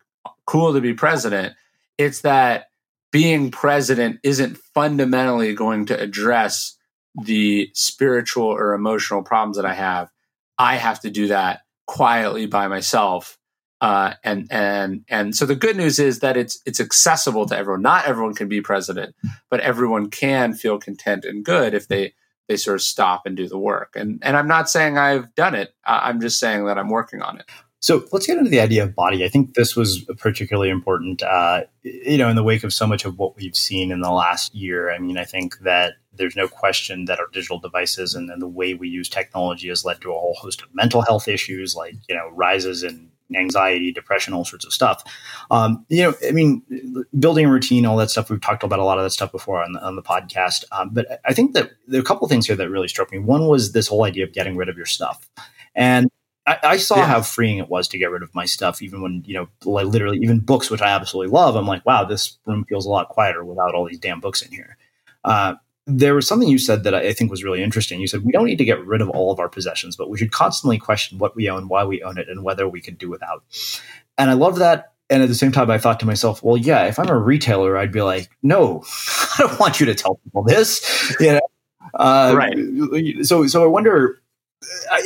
[0.46, 1.54] cool to be president.
[1.98, 2.70] It's that
[3.10, 6.76] being president isn't fundamentally going to address
[7.24, 10.08] the spiritual or emotional problems that I have.
[10.56, 13.39] I have to do that quietly by myself.
[13.80, 17.82] Uh, and and and so the good news is that it's it's accessible to everyone.
[17.82, 19.14] Not everyone can be president,
[19.48, 22.12] but everyone can feel content and good if they
[22.48, 23.94] they sort of stop and do the work.
[23.96, 25.74] And and I'm not saying I've done it.
[25.84, 27.46] I'm just saying that I'm working on it.
[27.82, 29.24] So let's get into the idea of body.
[29.24, 33.06] I think this was particularly important, uh, you know, in the wake of so much
[33.06, 34.90] of what we've seen in the last year.
[34.92, 38.48] I mean, I think that there's no question that our digital devices and, and the
[38.48, 41.94] way we use technology has led to a whole host of mental health issues, like
[42.06, 45.02] you know, rises in anxiety, depression, all sorts of stuff.
[45.50, 46.62] Um, you know, I mean,
[47.18, 48.30] building a routine, all that stuff.
[48.30, 50.64] We've talked about a lot of that stuff before on the, on the podcast.
[50.72, 53.10] Um, but I think that there are a couple of things here that really struck
[53.12, 53.18] me.
[53.18, 55.28] One was this whole idea of getting rid of your stuff,
[55.74, 56.08] and
[56.46, 57.06] I, I saw yeah.
[57.06, 59.86] how freeing it was to get rid of my stuff, even when, you know, like
[59.86, 61.54] literally even books, which I absolutely love.
[61.54, 64.50] I'm like, wow, this room feels a lot quieter without all these damn books in
[64.50, 64.76] here.
[65.22, 65.54] Uh,
[65.98, 68.00] there was something you said that I think was really interesting.
[68.00, 70.18] You said we don't need to get rid of all of our possessions, but we
[70.18, 73.08] should constantly question what we own, why we own it, and whether we could do
[73.08, 73.42] without.
[74.18, 74.92] And I love that.
[75.08, 77.76] And at the same time, I thought to myself, well, yeah, if I'm a retailer,
[77.76, 78.84] I'd be like, no,
[79.38, 81.16] I don't want you to tell people this.
[81.20, 81.40] You know?
[81.94, 82.56] Uh, right.
[83.24, 84.20] So, so I wonder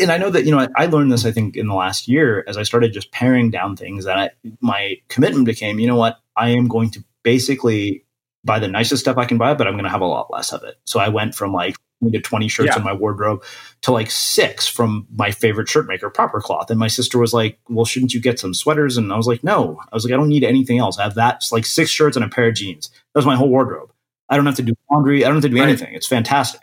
[0.01, 2.45] and I know that you know I, learned this I think in the last year
[2.47, 4.31] as I started just paring down things that I,
[4.61, 8.05] my commitment became you know what I am going to basically
[8.45, 10.53] buy the nicest stuff I can buy but I'm going to have a lot less
[10.53, 10.77] of it.
[10.85, 11.77] So I went from like
[12.13, 12.77] to 20 shirts yeah.
[12.77, 13.43] in my wardrobe
[13.81, 16.71] to like six from my favorite shirt maker proper cloth.
[16.71, 18.97] And my sister was like well shouldn't you get some sweaters?
[18.97, 19.81] And I was like no.
[19.91, 20.99] I was like I don't need anything else.
[20.99, 22.89] I have that it's like six shirts and a pair of jeans.
[22.89, 23.91] That was my whole wardrobe.
[24.29, 25.25] I don't have to do laundry.
[25.25, 25.69] I don't have to do right.
[25.69, 25.95] anything.
[25.95, 26.61] It's fantastic.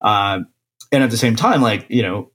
[0.00, 0.40] Uh,
[0.92, 2.30] and at the same time, like you know,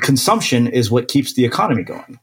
[0.00, 2.18] consumption is what keeps the economy going.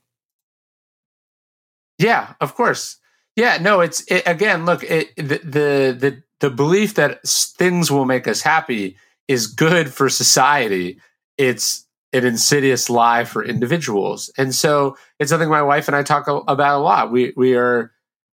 [1.97, 2.97] Yeah, of course.
[3.35, 4.65] Yeah, no, it's it, again.
[4.65, 9.93] Look, it, the, the the the belief that things will make us happy is good
[9.93, 10.99] for society.
[11.37, 16.27] It's an insidious lie for individuals, and so it's something my wife and I talk
[16.27, 17.11] about a lot.
[17.11, 17.91] We we are,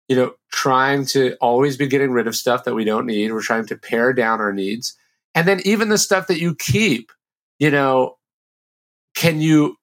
[0.07, 3.31] you know, trying to always be getting rid of stuff that we don't need.
[3.31, 4.97] We're trying to pare down our needs
[5.33, 7.11] and then even the stuff that you keep,
[7.59, 8.17] you know,
[9.15, 9.77] can you?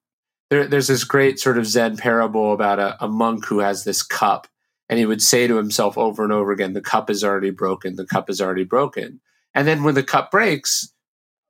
[0.49, 4.01] There, there's this great sort of Zen parable about a, a monk who has this
[4.01, 4.47] cup,
[4.89, 7.95] and he would say to himself over and over again, "The cup is already broken.
[7.95, 9.21] The cup is already broken."
[9.53, 10.93] And then when the cup breaks,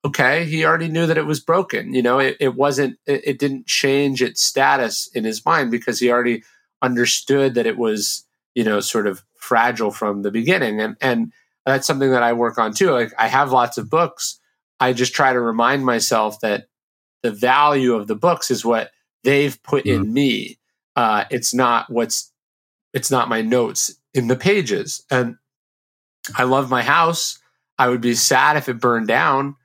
[0.06, 1.94] okay, he already knew that it was broken.
[1.94, 2.98] You know, it, it wasn't.
[3.06, 6.44] It, it didn't change its status in his mind because he already
[6.82, 10.80] understood that it was, you know, sort of fragile from the beginning.
[10.80, 11.32] And and
[11.66, 12.92] that's something that I work on too.
[12.92, 14.40] Like I have lots of books.
[14.80, 16.68] I just try to remind myself that
[17.22, 18.92] the value of the books is what
[19.24, 19.96] they've put mm.
[19.96, 20.14] in mm-hmm.
[20.14, 20.60] me.
[20.96, 22.32] Uh, it's not what's
[22.94, 25.04] it's not my notes in the pages.
[25.12, 25.38] And
[26.36, 27.40] I love my house.
[27.78, 29.56] I would be sad if it burned down,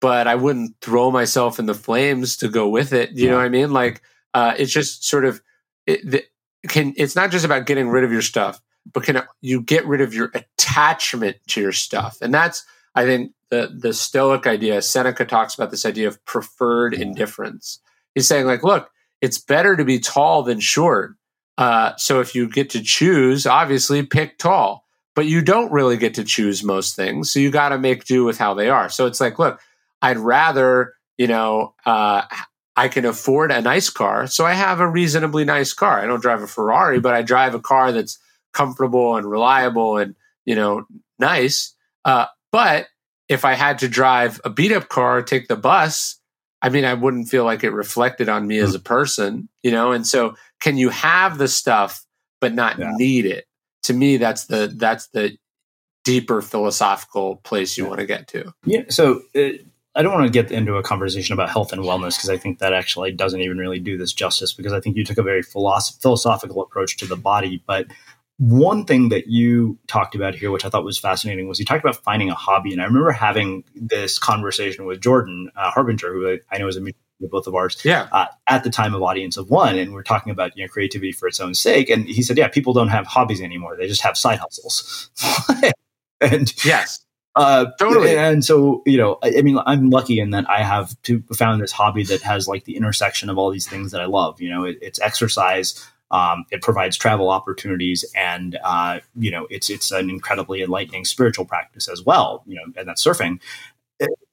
[0.00, 3.10] but I wouldn't throw myself in the flames to go with it.
[3.12, 3.30] You yeah.
[3.30, 3.72] know what I mean?
[3.72, 4.02] Like
[4.34, 5.40] uh, it's just sort of
[5.86, 6.24] it, the,
[6.68, 6.94] can.
[6.96, 8.60] It's not just about getting rid of your stuff
[8.92, 12.18] but can you get rid of your attachment to your stuff?
[12.20, 14.82] And that's, I think, the the Stoic idea.
[14.82, 17.80] Seneca talks about this idea of preferred indifference.
[18.14, 18.90] He's saying, like, look,
[19.20, 21.14] it's better to be tall than short.
[21.58, 26.14] Uh, so if you get to choose, obviously pick tall, but you don't really get
[26.14, 27.30] to choose most things.
[27.30, 28.88] So you got to make do with how they are.
[28.88, 29.60] So it's like, look,
[30.00, 32.22] I'd rather, you know, uh,
[32.76, 34.26] I can afford a nice car.
[34.26, 36.00] So I have a reasonably nice car.
[36.00, 38.18] I don't drive a Ferrari, but I drive a car that's
[38.54, 40.14] comfortable and reliable and,
[40.46, 40.86] you know,
[41.18, 41.74] nice.
[42.04, 42.86] Uh, but
[43.28, 46.18] if I had to drive a beat up car, take the bus,
[46.62, 49.92] I mean, I wouldn't feel like it reflected on me as a person, you know?
[49.92, 52.04] And so can you have the stuff,
[52.40, 52.92] but not yeah.
[52.94, 53.46] need it?
[53.84, 55.36] To me, that's the, that's the
[56.04, 57.88] deeper philosophical place you yeah.
[57.88, 58.52] want to get to.
[58.64, 58.82] Yeah.
[58.88, 59.50] So uh,
[59.94, 62.58] I don't want to get into a conversation about health and wellness because I think
[62.58, 65.42] that actually doesn't even really do this justice because I think you took a very
[65.42, 67.62] philosoph- philosophical approach to the body.
[67.66, 67.86] But
[68.38, 71.84] one thing that you talked about here, which I thought was fascinating, was you talked
[71.84, 72.72] about finding a hobby.
[72.72, 76.80] And I remember having this conversation with Jordan uh, Harbinger, who I, know is a
[76.80, 78.08] mutual both of ours, yeah.
[78.12, 81.12] Uh, at the time of Audience of One, and we're talking about you know creativity
[81.12, 81.90] for its own sake.
[81.90, 85.10] And he said, "Yeah, people don't have hobbies anymore; they just have side hustles."
[86.20, 87.04] and yes,
[87.36, 88.16] uh, totally.
[88.16, 91.62] And so, you know, I, I, mean, I'm lucky in that I have to, found
[91.62, 94.40] this hobby that has like the intersection of all these things that I love.
[94.40, 99.70] You know, it, it's exercise, um, it provides travel opportunities, and uh, you know, it's
[99.70, 102.42] it's an incredibly enlightening spiritual practice as well.
[102.46, 103.40] You know, and that's surfing.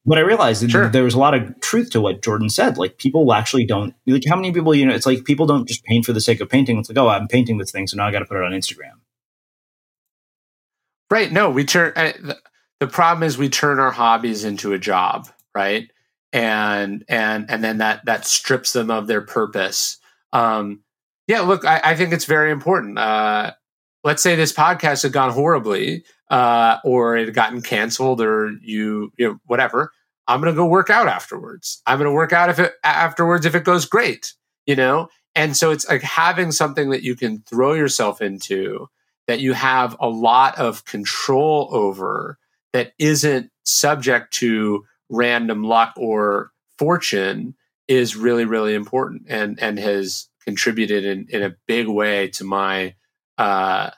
[0.07, 0.87] But I realized sure.
[0.87, 2.77] there was a lot of truth to what Jordan said.
[2.77, 4.95] Like people actually don't like how many people you know.
[4.95, 6.77] It's like people don't just paint for the sake of painting.
[6.77, 8.53] It's like oh, I'm painting this thing, so now I got to put it on
[8.53, 8.93] Instagram.
[11.11, 11.29] Right.
[11.29, 11.91] No, we turn.
[11.95, 12.37] Uh, the,
[12.79, 15.91] the problem is we turn our hobbies into a job, right?
[16.31, 19.97] And and and then that that strips them of their purpose.
[20.31, 20.83] Um,
[21.27, 22.97] yeah, look, I, I think it's very important.
[22.97, 23.51] Uh,
[24.05, 29.11] let's say this podcast had gone horribly, uh, or it had gotten canceled, or you,
[29.17, 29.91] you know, whatever.
[30.27, 31.81] I'm going to go work out afterwards.
[31.85, 34.33] I'm going to work out if it afterwards if it goes great,
[34.65, 35.09] you know.
[35.35, 38.89] And so it's like having something that you can throw yourself into
[39.27, 42.39] that you have a lot of control over
[42.73, 47.55] that isn't subject to random luck or fortune
[47.87, 52.93] is really really important and and has contributed in, in a big way to my
[53.37, 53.89] uh,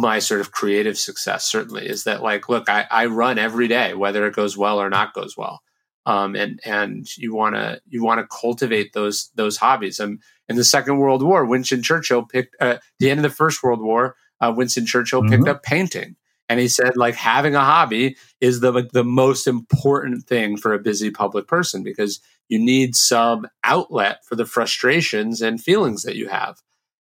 [0.00, 3.94] my sort of creative success certainly is that like look I, I run every day
[3.94, 5.62] whether it goes well or not goes well.
[6.06, 10.00] Um, and and you want to you want to cultivate those those hobbies.
[10.00, 13.62] Um, in the second world war winston churchill picked uh, the end of the first
[13.62, 15.30] world war uh, winston churchill mm-hmm.
[15.30, 16.16] picked up painting.
[16.50, 20.78] And he said like having a hobby is the the most important thing for a
[20.78, 26.28] busy public person because you need some outlet for the frustrations and feelings that you
[26.28, 26.62] have.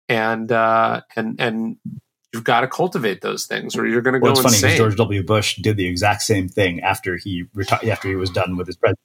[0.09, 1.77] And uh, and and
[2.32, 4.70] you've got to cultivate those things or you're going to well, go it's insane.
[4.70, 8.30] funny george w bush did the exact same thing after he retired after he was
[8.30, 9.00] done with his presidency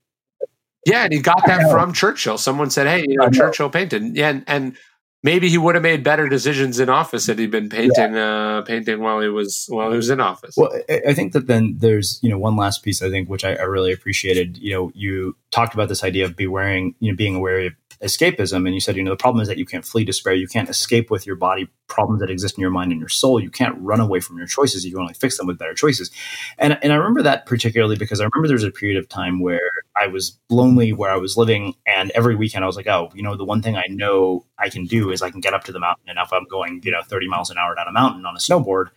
[0.85, 3.31] yeah and he got that from churchill someone said hey you know, know.
[3.31, 4.77] churchill painted yeah and, and
[5.23, 8.57] maybe he would have made better decisions in office had he been painting yeah.
[8.57, 10.55] uh, painting while he was while he was in office.
[10.55, 13.55] Well, I think that then there's you know one last piece I think which I,
[13.55, 14.57] I really appreciated.
[14.57, 17.73] You know, you talked about this idea of be wearing you know being aware of
[18.03, 20.47] escapism and you said you know the problem is that you can't flee despair you
[20.47, 23.49] can't escape with your body problems that exist in your mind and your soul you
[23.49, 26.11] can't run away from your choices you can only fix them with better choices
[26.57, 29.39] and and i remember that particularly because i remember there was a period of time
[29.39, 33.09] where i was lonely where i was living and every weekend i was like oh
[33.15, 35.63] you know the one thing i know i can do is i can get up
[35.63, 37.91] to the mountain and if i'm going you know 30 miles an hour down a
[37.91, 38.87] mountain on a snowboard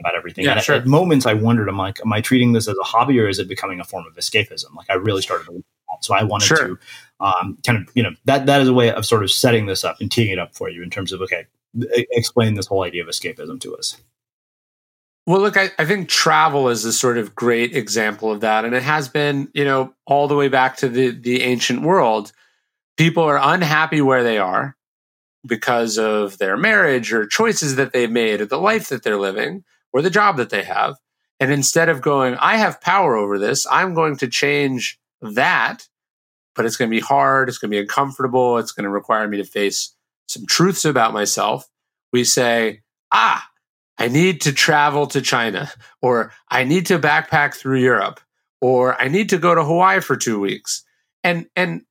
[0.00, 0.44] about everything.
[0.44, 0.76] Yeah, and sure.
[0.76, 3.26] at, at, moments, I wondered, I'm like, am I treating this as a hobby or
[3.26, 4.72] is it becoming a form of escapism?
[4.76, 5.64] Like I really started to
[6.00, 6.68] so I wanted sure.
[6.68, 6.78] to
[7.20, 9.84] um, kind of, you know, that that is a way of sort of setting this
[9.84, 11.46] up and teeing it up for you in terms of, okay,
[12.12, 13.96] explain this whole idea of escapism to us.
[15.26, 18.64] Well, look, I, I, think travel is a sort of great example of that.
[18.64, 22.32] And it has been, you know, all the way back to the, the ancient world.
[22.96, 24.74] People are unhappy where they are
[25.46, 29.64] because of their marriage or choices that they've made or the life that they're living
[29.92, 30.96] or the job that they have.
[31.40, 35.86] And instead of going, I have power over this, I'm going to change that,
[36.58, 37.48] but it's going to be hard.
[37.48, 38.58] It's going to be uncomfortable.
[38.58, 39.94] It's going to require me to face
[40.26, 41.68] some truths about myself.
[42.12, 42.82] We say,
[43.12, 43.46] ah,
[43.96, 45.70] I need to travel to China,
[46.02, 48.18] or I need to backpack through Europe,
[48.60, 50.84] or I need to go to Hawaii for two weeks.
[51.22, 51.82] And, and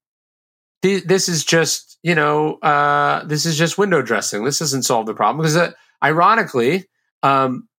[0.81, 4.43] th- this is just, you know, uh, this is just window dressing.
[4.43, 5.71] This doesn't solve the problem because, uh,
[6.03, 6.89] ironically,
[7.23, 7.69] um,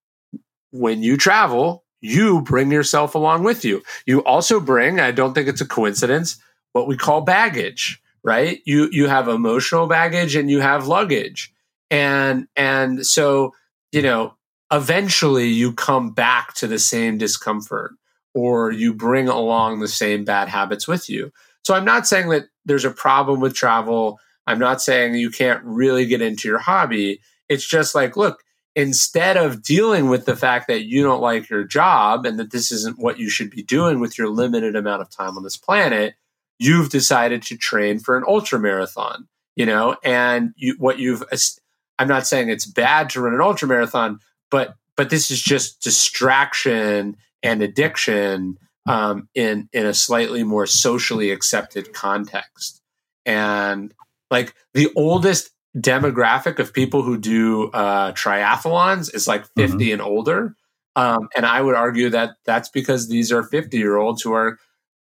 [0.71, 3.83] when you travel, you bring yourself along with you.
[4.07, 6.41] You also bring, I don't think it's a coincidence,
[6.73, 8.61] what we call baggage, right?
[8.65, 11.53] You you have emotional baggage and you have luggage.
[11.91, 13.53] And and so,
[13.91, 14.35] you know,
[14.71, 17.93] eventually you come back to the same discomfort
[18.33, 21.31] or you bring along the same bad habits with you.
[21.63, 24.19] So I'm not saying that there's a problem with travel.
[24.47, 27.21] I'm not saying you can't really get into your hobby.
[27.47, 28.43] It's just like, look,
[28.75, 32.71] instead of dealing with the fact that you don't like your job and that this
[32.71, 36.15] isn't what you should be doing with your limited amount of time on this planet,
[36.59, 41.23] you've decided to train for an ultra marathon, you know, and you, what you've,
[41.97, 44.19] I'm not saying it's bad to run an ultra marathon,
[44.51, 48.57] but, but this is just distraction and addiction
[48.87, 52.81] um, in, in a slightly more socially accepted context.
[53.25, 53.93] And
[54.29, 59.93] like the oldest demographic of people who do uh, triathlons is like 50 mm-hmm.
[59.93, 60.55] and older.
[60.95, 64.59] Um, and I would argue that that's because these are 50 year olds who are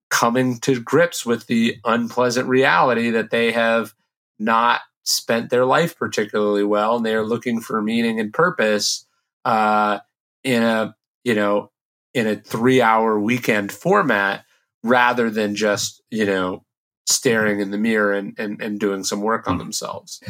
[0.10, 3.94] coming to grips with the unpleasant reality that they have
[4.40, 9.06] not spent their life particularly well and they are looking for meaning and purpose
[9.46, 10.00] uh,
[10.44, 11.72] in a you know
[12.14, 14.44] in a three hour weekend format
[14.84, 16.64] rather than just you know
[17.08, 19.60] staring in the mirror and, and, and doing some work on mm.
[19.60, 20.22] themselves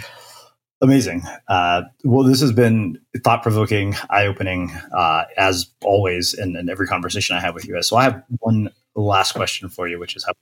[0.82, 1.24] Amazing.
[1.48, 6.86] Uh, well, this has been thought provoking, eye opening, uh, as always in, in, every
[6.86, 7.88] conversation I have with you guys.
[7.88, 10.34] So I have one last question for you, which is how,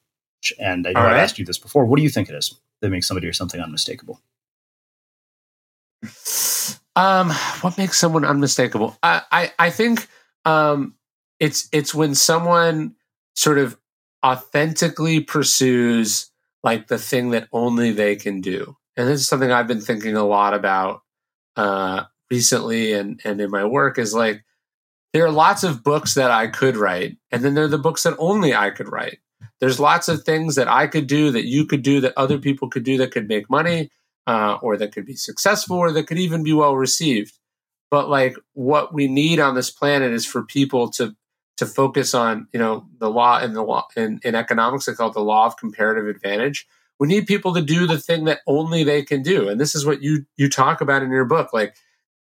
[0.60, 1.14] and I know right.
[1.14, 1.86] I've asked you this before.
[1.86, 4.20] What do you think it is that makes somebody or something unmistakable?
[6.96, 7.32] Um,
[7.62, 8.98] what makes someone unmistakable?
[9.02, 10.08] I, I, I think
[10.46, 10.96] um,
[11.40, 12.96] it's it's when someone
[13.36, 13.78] sort of
[14.24, 16.30] authentically pursues
[16.64, 20.16] like the thing that only they can do and this is something I've been thinking
[20.16, 21.02] a lot about
[21.56, 24.44] uh, recently and and in my work is like
[25.14, 28.04] there are lots of books that I could write, and then there are the books
[28.04, 29.20] that only I could write.
[29.60, 32.70] There's lots of things that I could do that you could do that other people
[32.70, 33.92] could do that could make money,
[34.28, 37.38] uh, or that could be successful, or that could even be well received.
[37.92, 41.16] But like what we need on this planet is for people to
[41.58, 45.10] to focus on, you know, the law in the law in, in economics, they call
[45.10, 46.68] it the law of comparative advantage
[47.00, 49.86] we need people to do the thing that only they can do and this is
[49.86, 51.76] what you you talk about in your book like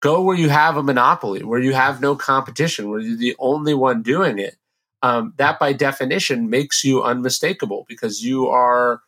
[0.01, 3.75] go where you have a monopoly where you have no competition where you're the only
[3.75, 4.57] one doing it.
[5.03, 9.01] Um, that by definition makes you unmistakable because you are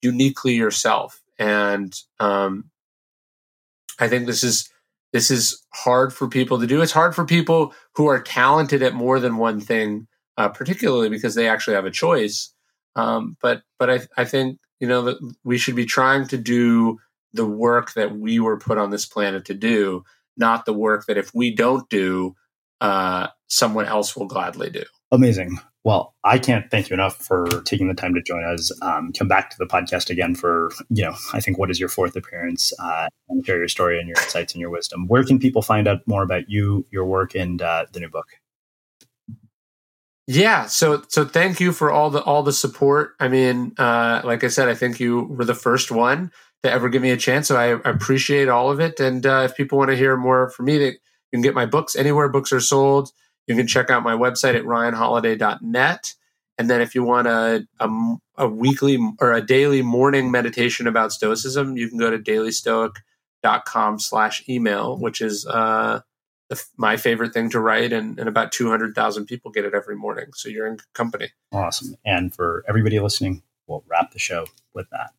[0.00, 1.20] uniquely yourself.
[1.38, 2.70] And um,
[3.98, 4.70] i think this is
[5.12, 6.82] this is hard for people to do.
[6.82, 10.06] It's hard for people who are talented at more than one thing
[10.40, 12.54] uh, particularly because they actually have a choice.
[12.96, 16.98] Um, but but I, I think you know that we should be trying to do
[17.34, 20.02] the work that we were put on this planet to do
[20.36, 22.34] not the work that if we don't do
[22.80, 24.84] uh, someone else will gladly do.
[25.12, 25.58] Amazing.
[25.82, 28.70] Well i can't thank you enough for taking the time to join us.
[28.82, 31.88] Um, come back to the podcast again for you know i think what is your
[31.88, 32.72] fourth appearance?
[32.78, 35.06] Uh, and share your story and your insights and your wisdom.
[35.08, 38.26] Where can people find out more about you your work and uh, the new book?
[40.26, 43.14] Yeah, so so thank you for all the all the support.
[43.18, 46.30] I mean, uh, like I said, I think you were the first one
[46.62, 49.00] to ever give me a chance, so I, appreciate all of it.
[49.00, 50.98] And uh, if people want to hear more from me, they, you
[51.32, 53.10] can get my books anywhere books are sold.
[53.46, 56.14] You can check out my website at ryanholiday.net.
[56.58, 57.88] And then if you want a, a,
[58.36, 64.46] a weekly or a daily morning meditation about stoicism, you can go to dailystoic.com slash
[64.48, 66.00] email, which is uh,
[66.76, 70.26] my favorite thing to write, and, and about 200,000 people get it every morning.
[70.34, 71.30] So you're in company.
[71.50, 71.96] Awesome.
[72.04, 75.12] And for everybody listening, we'll wrap the show with that.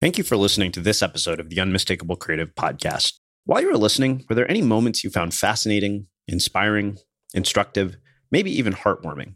[0.00, 3.18] Thank you for listening to this episode of the Unmistakable Creative Podcast.
[3.44, 6.96] While you were listening, were there any moments you found fascinating, inspiring,
[7.34, 7.98] instructive,
[8.30, 9.34] maybe even heartwarming?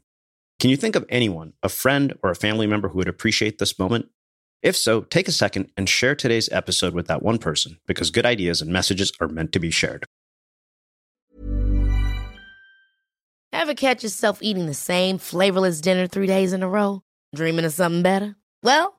[0.58, 3.78] Can you think of anyone, a friend or a family member who would appreciate this
[3.78, 4.06] moment?
[4.62, 8.24] If so, take a second and share today's episode with that one person because good
[8.24, 10.06] ideas and messages are meant to be shared.
[13.52, 17.02] Ever catch yourself eating the same flavorless dinner three days in a row?
[17.34, 18.36] Dreaming of something better?
[18.62, 18.98] Well,